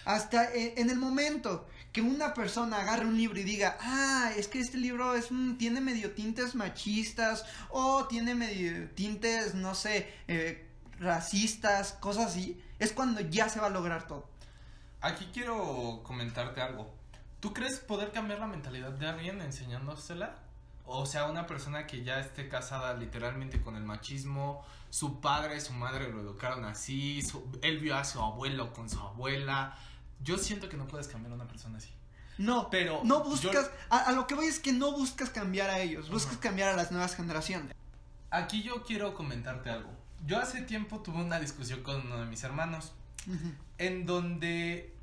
Hasta 0.04 0.52
eh, 0.54 0.74
en 0.76 0.90
el 0.90 0.96
momento 0.96 1.66
que 1.92 2.00
una 2.00 2.34
persona 2.34 2.78
agarre 2.78 3.06
un 3.06 3.16
libro 3.16 3.38
y 3.38 3.44
diga, 3.44 3.76
ah, 3.80 4.30
es 4.36 4.48
que 4.48 4.60
este 4.60 4.78
libro 4.78 5.14
es 5.14 5.28
tiene 5.58 5.80
medio 5.80 6.12
tintes 6.12 6.54
machistas 6.54 7.44
o 7.70 8.06
tiene 8.06 8.34
medio 8.34 8.88
tintes, 8.90 9.54
no 9.54 9.74
sé, 9.74 10.12
eh, 10.28 10.68
racistas, 10.98 11.92
cosas 11.94 12.26
así, 12.26 12.62
es 12.78 12.92
cuando 12.92 13.20
ya 13.20 13.48
se 13.48 13.60
va 13.60 13.66
a 13.66 13.70
lograr 13.70 14.06
todo. 14.06 14.28
Aquí 15.00 15.28
quiero 15.32 16.02
comentarte 16.04 16.60
algo. 16.60 16.94
¿Tú 17.40 17.54
crees 17.54 17.80
poder 17.80 18.12
cambiar 18.12 18.38
la 18.38 18.46
mentalidad 18.46 18.90
de 18.90 19.08
alguien 19.08 19.40
enseñándosela? 19.40 20.36
O 20.92 21.06
sea, 21.06 21.26
una 21.26 21.46
persona 21.46 21.86
que 21.86 22.02
ya 22.02 22.18
esté 22.20 22.48
casada 22.48 22.94
literalmente 22.94 23.60
con 23.60 23.76
el 23.76 23.84
machismo, 23.84 24.64
su 24.90 25.20
padre, 25.20 25.60
su 25.60 25.72
madre 25.72 26.10
lo 26.10 26.20
educaron 26.20 26.64
así, 26.64 27.22
su- 27.22 27.46
él 27.62 27.78
vio 27.78 27.96
a 27.96 28.04
su 28.04 28.20
abuelo 28.20 28.72
con 28.72 28.90
su 28.90 28.98
abuela. 28.98 29.76
Yo 30.22 30.36
siento 30.36 30.68
que 30.68 30.76
no 30.76 30.86
puedes 30.88 31.06
cambiar 31.06 31.32
a 31.32 31.34
una 31.36 31.46
persona 31.46 31.78
así. 31.78 31.90
No, 32.38 32.68
Pero 32.70 33.02
no 33.04 33.22
yo- 33.22 33.30
buscas, 33.30 33.70
a, 33.90 33.98
a 33.98 34.12
lo 34.12 34.26
que 34.26 34.34
voy 34.34 34.46
es 34.46 34.58
que 34.58 34.72
no 34.72 34.92
buscas 34.92 35.30
cambiar 35.30 35.70
a 35.70 35.78
ellos, 35.78 36.10
buscas 36.10 36.38
cambiar 36.38 36.70
a 36.70 36.76
las 36.76 36.90
nuevas 36.90 37.14
generaciones. 37.14 37.74
Aquí 38.30 38.62
yo 38.62 38.82
quiero 38.84 39.14
comentarte 39.14 39.70
algo. 39.70 39.90
Yo 40.26 40.38
hace 40.38 40.62
tiempo 40.62 41.00
tuve 41.00 41.18
una 41.22 41.38
discusión 41.38 41.82
con 41.82 42.00
uno 42.06 42.18
de 42.18 42.26
mis 42.26 42.42
hermanos 42.42 42.92
en 43.78 44.06
donde 44.06 44.94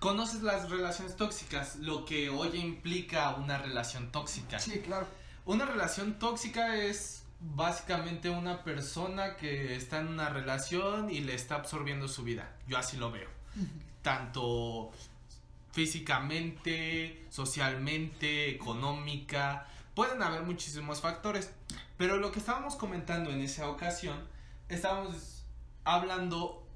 conoces 0.00 0.42
las 0.42 0.70
relaciones 0.70 1.14
tóxicas, 1.14 1.76
lo 1.76 2.04
que 2.04 2.30
hoy 2.30 2.58
implica 2.58 3.34
una 3.36 3.58
relación 3.58 4.10
tóxica. 4.10 4.58
Sí, 4.58 4.80
claro. 4.80 5.06
Una 5.44 5.66
relación 5.66 6.18
tóxica 6.18 6.76
es 6.76 7.22
básicamente 7.40 8.30
una 8.30 8.64
persona 8.64 9.36
que 9.36 9.76
está 9.76 10.00
en 10.00 10.08
una 10.08 10.28
relación 10.30 11.10
y 11.10 11.20
le 11.20 11.34
está 11.34 11.56
absorbiendo 11.56 12.08
su 12.08 12.24
vida. 12.24 12.50
Yo 12.66 12.78
así 12.78 12.96
lo 12.96 13.12
veo. 13.12 13.28
Tanto 14.02 14.90
físicamente, 15.72 17.26
socialmente, 17.30 18.50
económica. 18.50 19.66
Pueden 19.94 20.22
haber 20.22 20.42
muchísimos 20.42 21.00
factores. 21.00 21.52
Pero 21.98 22.16
lo 22.16 22.32
que 22.32 22.38
estábamos 22.38 22.76
comentando 22.76 23.30
en 23.30 23.42
esa 23.42 23.68
ocasión, 23.68 24.26
estábamos 24.70 25.44
hablando 25.84 26.66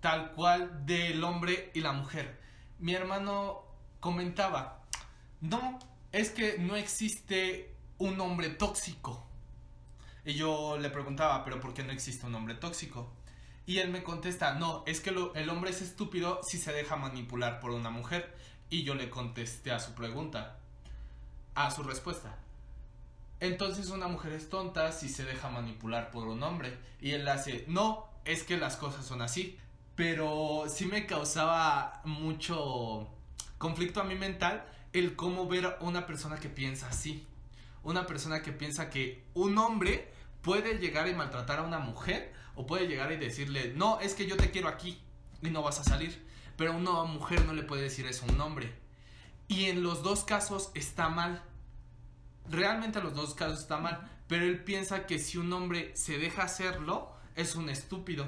tal 0.00 0.32
cual 0.32 0.84
del 0.84 1.24
hombre 1.24 1.70
y 1.74 1.80
la 1.80 1.92
mujer. 1.92 2.41
Mi 2.82 2.94
hermano 2.94 3.62
comentaba, 4.00 4.82
no, 5.40 5.78
es 6.10 6.30
que 6.30 6.58
no 6.58 6.74
existe 6.74 7.76
un 7.98 8.20
hombre 8.20 8.48
tóxico. 8.48 9.24
Y 10.24 10.34
yo 10.34 10.76
le 10.78 10.90
preguntaba, 10.90 11.44
pero 11.44 11.60
¿por 11.60 11.74
qué 11.74 11.84
no 11.84 11.92
existe 11.92 12.26
un 12.26 12.34
hombre 12.34 12.56
tóxico? 12.56 13.12
Y 13.66 13.78
él 13.78 13.90
me 13.90 14.02
contesta, 14.02 14.54
no, 14.54 14.82
es 14.84 15.00
que 15.00 15.10
el 15.10 15.48
hombre 15.48 15.70
es 15.70 15.80
estúpido 15.80 16.40
si 16.42 16.58
se 16.58 16.72
deja 16.72 16.96
manipular 16.96 17.60
por 17.60 17.70
una 17.70 17.90
mujer. 17.90 18.34
Y 18.68 18.82
yo 18.82 18.96
le 18.96 19.10
contesté 19.10 19.70
a 19.70 19.78
su 19.78 19.92
pregunta, 19.92 20.58
a 21.54 21.70
su 21.70 21.84
respuesta. 21.84 22.36
Entonces 23.38 23.90
una 23.90 24.08
mujer 24.08 24.32
es 24.32 24.48
tonta 24.48 24.90
si 24.90 25.08
se 25.08 25.24
deja 25.24 25.50
manipular 25.50 26.10
por 26.10 26.26
un 26.26 26.42
hombre. 26.42 26.76
Y 27.00 27.12
él 27.12 27.28
hace, 27.28 27.64
no, 27.68 28.08
es 28.24 28.42
que 28.42 28.56
las 28.56 28.74
cosas 28.74 29.06
son 29.06 29.22
así. 29.22 29.56
Pero 29.94 30.64
sí 30.68 30.86
me 30.86 31.06
causaba 31.06 32.00
mucho 32.04 33.08
conflicto 33.58 34.00
a 34.00 34.04
mi 34.04 34.14
mental 34.14 34.64
el 34.92 35.16
cómo 35.16 35.46
ver 35.46 35.66
a 35.66 35.76
una 35.80 36.06
persona 36.06 36.36
que 36.36 36.48
piensa 36.48 36.88
así. 36.88 37.26
Una 37.82 38.06
persona 38.06 38.42
que 38.42 38.52
piensa 38.52 38.90
que 38.90 39.24
un 39.34 39.58
hombre 39.58 40.12
puede 40.42 40.78
llegar 40.78 41.08
y 41.08 41.14
maltratar 41.14 41.60
a 41.60 41.62
una 41.62 41.78
mujer 41.78 42.32
o 42.54 42.66
puede 42.66 42.86
llegar 42.86 43.12
y 43.12 43.16
decirle, 43.16 43.72
no, 43.74 44.00
es 44.00 44.14
que 44.14 44.26
yo 44.26 44.36
te 44.36 44.50
quiero 44.50 44.68
aquí 44.68 45.00
y 45.42 45.50
no 45.50 45.62
vas 45.62 45.80
a 45.80 45.84
salir. 45.84 46.26
Pero 46.56 46.76
una 46.76 47.04
mujer 47.04 47.44
no 47.44 47.54
le 47.54 47.62
puede 47.62 47.82
decir 47.82 48.06
eso 48.06 48.26
a 48.26 48.32
un 48.32 48.40
hombre. 48.40 48.72
Y 49.48 49.66
en 49.66 49.82
los 49.82 50.02
dos 50.02 50.24
casos 50.24 50.70
está 50.74 51.08
mal. 51.08 51.42
Realmente 52.48 52.98
en 52.98 53.04
los 53.04 53.14
dos 53.14 53.34
casos 53.34 53.60
está 53.60 53.78
mal. 53.78 54.08
Pero 54.28 54.44
él 54.44 54.62
piensa 54.62 55.06
que 55.06 55.18
si 55.18 55.38
un 55.38 55.52
hombre 55.52 55.96
se 55.96 56.18
deja 56.18 56.42
hacerlo, 56.42 57.12
es 57.36 57.54
un 57.54 57.68
estúpido. 57.68 58.26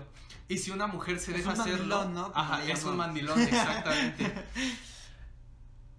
Y 0.49 0.59
si 0.59 0.71
una 0.71 0.87
mujer 0.87 1.19
se 1.21 1.33
deja 1.33 1.53
hacerlo, 1.53 2.07
¿no? 2.07 2.31
Ajá, 2.35 2.65
es 2.65 2.85
un 2.85 2.97
mandilón, 2.97 3.41
exactamente. 3.43 4.33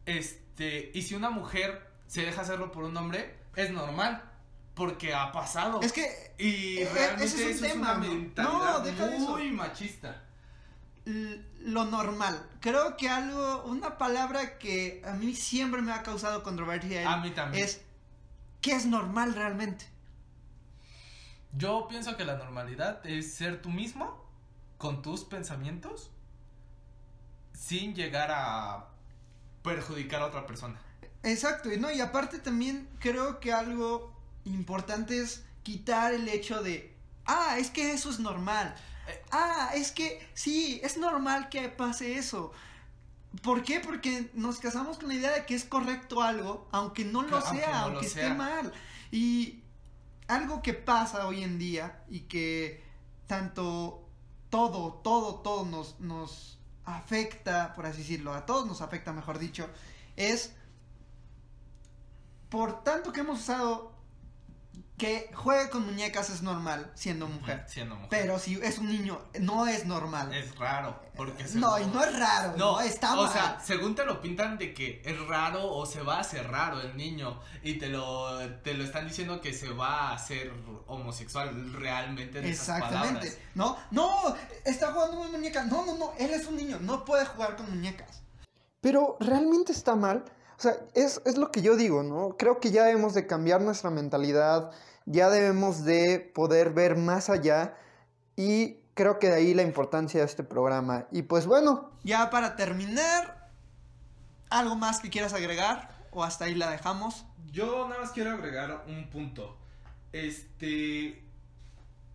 este, 0.05 0.91
y 0.93 1.01
si 1.01 1.15
una 1.15 1.29
mujer 1.29 1.89
se 2.07 2.21
deja 2.21 2.41
hacerlo 2.41 2.71
por 2.71 2.83
un 2.83 2.95
hombre, 2.97 3.35
es 3.55 3.71
normal. 3.71 4.31
Porque 4.75 5.13
ha 5.13 5.31
pasado. 5.31 5.79
Es 5.81 5.93
que. 5.93 6.33
Y 6.37 6.79
e, 6.79 6.89
realmente 6.93 7.23
es 7.23 7.33
eso 7.33 7.65
es 7.65 7.75
una 7.75 7.95
mentalidad 7.95 8.83
muy 9.19 9.49
machista. 9.51 10.21
Lo 11.05 11.85
normal. 11.85 12.45
Creo 12.59 12.97
que 12.97 13.07
algo. 13.07 13.63
Una 13.63 13.97
palabra 13.97 14.57
que 14.57 15.01
a 15.05 15.13
mí 15.13 15.33
siempre 15.33 15.81
me 15.81 15.93
ha 15.93 16.03
causado 16.03 16.43
controversia. 16.43 17.09
A 17.09 17.17
mí 17.17 17.31
también. 17.31 17.63
Es. 17.63 17.81
¿Qué 18.59 18.73
es 18.73 18.85
normal 18.85 19.33
realmente? 19.33 19.85
Yo 21.57 21.87
pienso 21.87 22.17
que 22.17 22.25
la 22.25 22.35
normalidad 22.35 23.05
es 23.05 23.33
ser 23.33 23.61
tú 23.61 23.69
mismo 23.69 24.25
con 24.77 25.01
tus 25.01 25.23
pensamientos 25.23 26.11
sin 27.53 27.95
llegar 27.95 28.29
a 28.31 28.89
perjudicar 29.63 30.21
a 30.21 30.25
otra 30.25 30.45
persona. 30.45 30.79
Exacto, 31.23 31.71
y 31.71 31.77
no, 31.77 31.91
y 31.91 32.01
aparte 32.01 32.39
también 32.39 32.87
creo 32.99 33.39
que 33.39 33.53
algo 33.53 34.13
importante 34.43 35.19
es 35.19 35.45
quitar 35.63 36.13
el 36.13 36.27
hecho 36.27 36.61
de, 36.61 36.93
ah, 37.25 37.57
es 37.57 37.69
que 37.69 37.93
eso 37.93 38.09
es 38.09 38.19
normal. 38.19 38.75
Eh, 39.07 39.23
ah, 39.31 39.71
es 39.73 39.91
que 39.91 40.27
sí, 40.33 40.79
es 40.83 40.97
normal 40.97 41.49
que 41.49 41.69
pase 41.69 42.17
eso. 42.17 42.51
¿Por 43.41 43.63
qué? 43.63 43.79
Porque 43.79 44.29
nos 44.33 44.59
casamos 44.59 44.97
con 44.97 45.07
la 45.09 45.15
idea 45.15 45.31
de 45.31 45.45
que 45.45 45.55
es 45.55 45.65
correcto 45.65 46.21
algo, 46.21 46.67
aunque 46.71 47.05
no 47.05 47.23
lo 47.23 47.41
sea, 47.41 47.81
aunque, 47.81 48.05
esté 48.05 48.29
mal. 48.33 48.71
Y 49.11 49.63
algo 50.27 50.61
que 50.61 50.73
pasa 50.73 51.27
hoy 51.27 51.43
en 51.43 51.57
día 51.57 52.03
y 52.09 52.21
que 52.21 52.83
tanto 53.27 54.07
todo, 54.49 54.93
todo, 55.03 55.35
todo 55.35 55.65
nos, 55.65 55.99
nos 55.99 56.59
afecta, 56.85 57.73
por 57.73 57.85
así 57.85 57.99
decirlo, 57.99 58.33
a 58.33 58.45
todos 58.45 58.65
nos 58.67 58.81
afecta, 58.81 59.11
mejor 59.13 59.39
dicho, 59.39 59.69
es 60.15 60.53
por 62.49 62.83
tanto 62.83 63.11
que 63.11 63.21
hemos 63.21 63.39
usado 63.39 63.94
que 64.97 65.29
juegue 65.34 65.69
con 65.69 65.86
muñecas 65.86 66.29
es 66.29 66.41
normal 66.41 66.89
siendo 66.95 67.27
mujer. 67.27 67.65
Siendo 67.67 67.95
mujer. 67.95 68.10
Pero 68.10 68.39
si 68.39 68.55
es 68.63 68.77
un 68.77 68.88
niño, 68.88 69.19
no 69.41 69.67
es 69.67 69.86
normal. 69.86 70.34
Es 70.34 70.58
raro. 70.58 71.01
Porque 71.17 71.43
no, 71.55 71.77
y 71.79 71.86
no 71.88 72.01
es 72.01 72.17
raro. 72.17 72.53
No, 72.58 72.79
está 72.79 73.15
mal. 73.15 73.25
O 73.25 73.31
sea, 73.31 73.60
según 73.62 73.93
te 73.95 74.05
lo 74.05 74.21
pintan 74.21 74.58
de 74.58 74.73
que 74.73 75.01
es 75.03 75.19
raro 75.27 75.69
o 75.69 75.86
se 75.86 76.01
va 76.01 76.17
a 76.17 76.19
hacer 76.21 76.49
raro 76.49 76.79
el 76.79 76.95
niño 76.95 77.41
y 77.62 77.73
te 77.77 77.89
lo, 77.89 78.39
te 78.62 78.73
lo 78.73 78.86
están 78.86 79.08
diciendo 79.08 79.41
que 79.41 79.53
se 79.53 79.69
va 79.69 80.10
a 80.10 80.13
hacer 80.13 80.53
homosexual 80.88 81.73
realmente. 81.73 82.39
En 82.39 82.45
Exactamente. 82.45 83.27
Esas 83.27 83.39
no, 83.53 83.77
no, 83.91 84.36
está 84.63 84.93
jugando 84.93 85.17
con 85.17 85.31
muñecas. 85.31 85.67
No, 85.67 85.86
no, 85.86 85.97
no, 85.97 86.13
él 86.17 86.31
es 86.31 86.45
un 86.47 86.55
niño, 86.55 86.79
no 86.79 87.03
puede 87.03 87.25
jugar 87.25 87.58
con 87.58 87.69
muñecas. 87.69 88.21
Pero 88.79 89.17
realmente 89.19 89.73
está 89.73 89.95
mal 89.95 90.23
o 90.57 90.61
sea, 90.61 90.77
es, 90.93 91.19
lo 91.37 91.51
que 91.51 91.61
yo 91.61 91.75
digo, 91.75 92.03
¿no? 92.03 92.37
Creo 92.37 92.59
que 92.59 92.71
ya 92.71 92.83
debemos 92.85 93.13
de 93.13 93.27
cambiar 93.27 93.61
nuestra 93.61 93.89
mentalidad, 93.89 94.71
ya 95.05 95.29
debemos 95.29 95.83
de 95.83 96.19
poder 96.33 96.71
ver 96.71 96.95
más 96.95 97.29
allá 97.29 97.77
y 98.35 98.77
creo 98.93 99.19
que 99.19 99.27
de 99.27 99.35
ahí 99.35 99.53
la 99.53 99.63
importancia 99.63 100.21
de 100.21 100.25
este 100.25 100.43
programa. 100.43 101.07
Y 101.11 101.23
pues 101.23 101.45
bueno, 101.45 101.91
ya 102.03 102.29
para 102.29 102.55
terminar, 102.55 103.49
¿algo 104.49 104.75
más 104.75 104.99
que 104.99 105.09
quieras 105.09 105.33
agregar 105.33 105.89
o 106.11 106.23
hasta 106.23 106.45
ahí 106.45 106.55
la 106.55 106.69
dejamos? 106.69 107.25
Yo 107.51 107.87
nada 107.89 108.01
más 108.01 108.11
quiero 108.11 108.31
agregar 108.31 108.85
un 108.87 109.09
punto. 109.09 109.57
Este, 110.13 111.21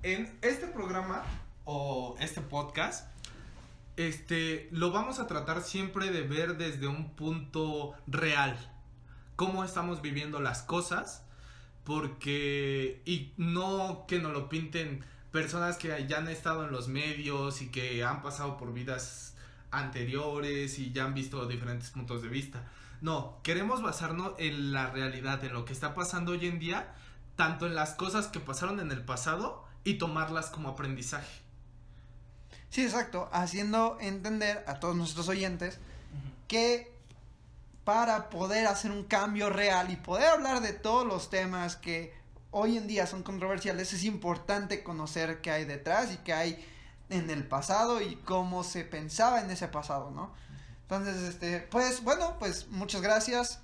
en 0.03 0.39
este 0.41 0.67
programa 0.67 1.25
o 1.65 2.17
este 2.21 2.41
podcast 2.41 3.10
este, 4.09 4.69
lo 4.73 4.91
vamos 4.91 5.19
a 5.19 5.27
tratar 5.27 5.63
siempre 5.63 6.11
de 6.11 6.23
ver 6.23 6.57
desde 6.57 6.87
un 6.87 7.11
punto 7.15 7.95
real. 8.07 8.57
Cómo 9.37 9.65
estamos 9.65 10.03
viviendo 10.03 10.41
las 10.41 10.63
cosas. 10.63 11.25
Porque, 11.85 13.03
y 13.05 13.33
no 13.37 14.05
que 14.07 14.19
nos 14.21 14.33
lo 14.33 14.49
pinten 14.49 15.05
personas 15.33 15.77
que 15.77 16.07
ya 16.07 16.19
han 16.19 16.29
estado 16.29 16.65
en 16.65 16.73
los 16.73 16.89
medios 16.89 17.63
y 17.63 17.71
que 17.71 18.05
han 18.05 18.23
pasado 18.23 18.57
por 18.57 18.73
vidas 18.73 19.35
anteriores 19.71 20.79
y 20.79 20.93
ya 20.93 21.05
han 21.05 21.15
visto 21.15 21.47
diferentes 21.47 21.91
puntos 21.91 22.23
de 22.23 22.29
vista. 22.29 22.71
No, 23.01 23.41
queremos 23.43 23.83
basarnos 23.83 24.35
en 24.39 24.73
la 24.73 24.91
realidad, 24.91 25.43
en 25.45 25.53
lo 25.53 25.65
que 25.65 25.73
está 25.73 25.95
pasando 25.95 26.33
hoy 26.33 26.47
en 26.47 26.59
día, 26.59 26.95
tanto 27.37 27.67
en 27.67 27.75
las 27.75 27.95
cosas 27.95 28.29
que 28.29 28.41
pasaron 28.41 28.79
en 28.79 28.93
el 28.93 29.05
pasado 29.05 29.65
y 29.85 29.95
tomarlas 29.95 30.51
como 30.51 30.69
aprendizaje. 30.69 31.50
Sí, 32.71 32.85
exacto, 32.85 33.29
haciendo 33.33 33.99
entender 34.01 34.65
a 34.69 34.79
todos 34.79 34.95
nuestros 34.95 35.29
oyentes 35.29 35.79
que 36.47 36.93
para 37.85 38.31
poder 38.31 38.67
hacer 38.69 38.93
un 38.93 39.05
cambio 39.05 39.51
real 39.51 39.91
y 39.91 39.97
poder 39.97 40.29
hablar 40.29 40.61
de 40.61 40.73
todos 40.73 41.05
los 41.05 41.31
temas 41.31 41.75
que 41.75 42.15
hoy 42.53 42.77
en 42.77 42.87
día 42.87 43.07
son 43.09 43.25
controversiales, 43.25 43.93
es 43.93 44.05
importante 44.05 44.85
conocer 44.85 45.41
qué 45.41 45.51
hay 45.51 45.65
detrás 45.65 46.13
y 46.13 46.19
qué 46.19 46.33
hay 46.33 46.67
en 47.09 47.29
el 47.31 47.47
pasado 47.47 48.01
y 48.01 48.17
cómo 48.17 48.63
se 48.63 48.85
pensaba 48.85 49.41
en 49.41 49.51
ese 49.51 49.67
pasado, 49.67 50.13
¿no? 50.13 50.33
Entonces, 50.83 51.17
este, 51.23 51.61
pues 51.61 52.03
bueno, 52.05 52.37
pues 52.39 52.69
muchas 52.69 53.01
gracias, 53.01 53.59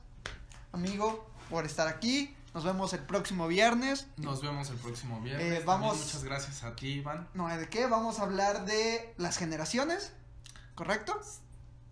amigo, 0.72 1.28
por 1.48 1.64
estar 1.64 1.86
aquí. 1.88 2.34
Nos 2.56 2.64
vemos 2.64 2.94
el 2.94 3.00
próximo 3.00 3.48
viernes. 3.48 4.06
Nos 4.16 4.40
vemos 4.40 4.70
el 4.70 4.78
próximo 4.78 5.20
viernes. 5.20 5.60
Eh, 5.60 5.62
vamos. 5.66 5.98
muchas 5.98 6.24
gracias 6.24 6.64
a 6.64 6.74
ti, 6.74 6.86
Iván. 6.86 7.28
No, 7.34 7.54
¿de 7.54 7.68
qué? 7.68 7.86
Vamos 7.86 8.18
a 8.18 8.22
hablar 8.22 8.64
de 8.64 9.12
las 9.18 9.36
generaciones, 9.36 10.14
¿correcto? 10.74 11.20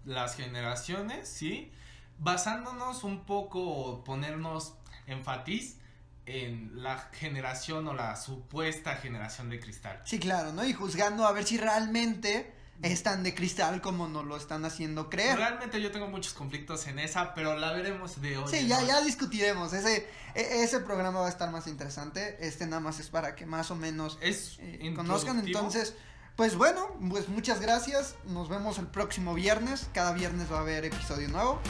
Las 0.07 0.37
generaciones, 0.37 1.29
sí. 1.29 1.71
Basándonos 2.17 3.05
un 3.05 3.27
poco, 3.27 4.05
ponernos 4.05 4.73
enfatiz 5.07 5.77
en 6.25 6.83
la 6.83 7.11
generación 7.13 7.87
o 7.87 7.93
la 7.93 8.17
supuesta 8.17 8.97
generación 8.97 9.51
de 9.51 9.61
cristal. 9.61 10.01
Sí, 10.07 10.19
claro, 10.19 10.55
¿no? 10.55 10.65
Y 10.65 10.73
juzgando 10.73 11.27
a 11.27 11.33
ver 11.33 11.45
si 11.45 11.59
realmente 11.59 12.55
están 12.83 13.23
de 13.23 13.35
cristal 13.35 13.81
como 13.81 14.09
nos 14.09 14.25
lo 14.25 14.37
están 14.37 14.65
haciendo 14.65 15.09
creer. 15.09 15.37
Realmente 15.37 15.81
yo 15.81 15.91
tengo 15.91 16.09
muchos 16.09 16.35
conflictos 16.35 16.87
en 16.87 16.99
esa, 16.99 17.35
pero 17.35 17.57
la 17.57 17.73
veremos 17.73 18.21
de 18.21 18.39
hoy. 18.39 18.45
Sí, 18.49 18.67
ya, 18.67 18.83
ya 18.83 19.01
discutiremos. 19.01 19.73
Ese, 19.73 20.09
e, 20.35 20.63
ese 20.63 20.81
programa 20.81 21.21
va 21.21 21.27
a 21.27 21.31
estar 21.31 21.51
más 21.51 21.67
interesante. 21.67 22.37
Este 22.41 22.67
nada 22.67 22.81
más 22.81 23.01
es 23.01 23.09
para 23.09 23.35
que 23.35 23.47
más 23.47 23.71
o 23.71 23.77
menos 23.77 24.19
es 24.21 24.59
eh, 24.61 24.93
conozcan. 24.95 25.39
Entonces, 25.39 25.95
pues 26.37 26.57
bueno, 26.57 26.89
pues 27.09 27.29
muchas 27.29 27.61
gracias. 27.61 28.17
Nos 28.25 28.49
vemos 28.49 28.79
el 28.79 28.87
próximo 28.87 29.35
viernes. 29.35 29.89
Cada 29.93 30.13
viernes 30.13 30.53
va 30.53 30.59
a 30.59 30.61
haber 30.61 30.85
episodio 30.85 31.29
nuevo. 31.29 31.61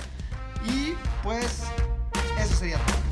Y 0.66 0.94
pues 1.22 1.62
eso 2.40 2.56
sería 2.56 2.78
todo. 2.78 3.03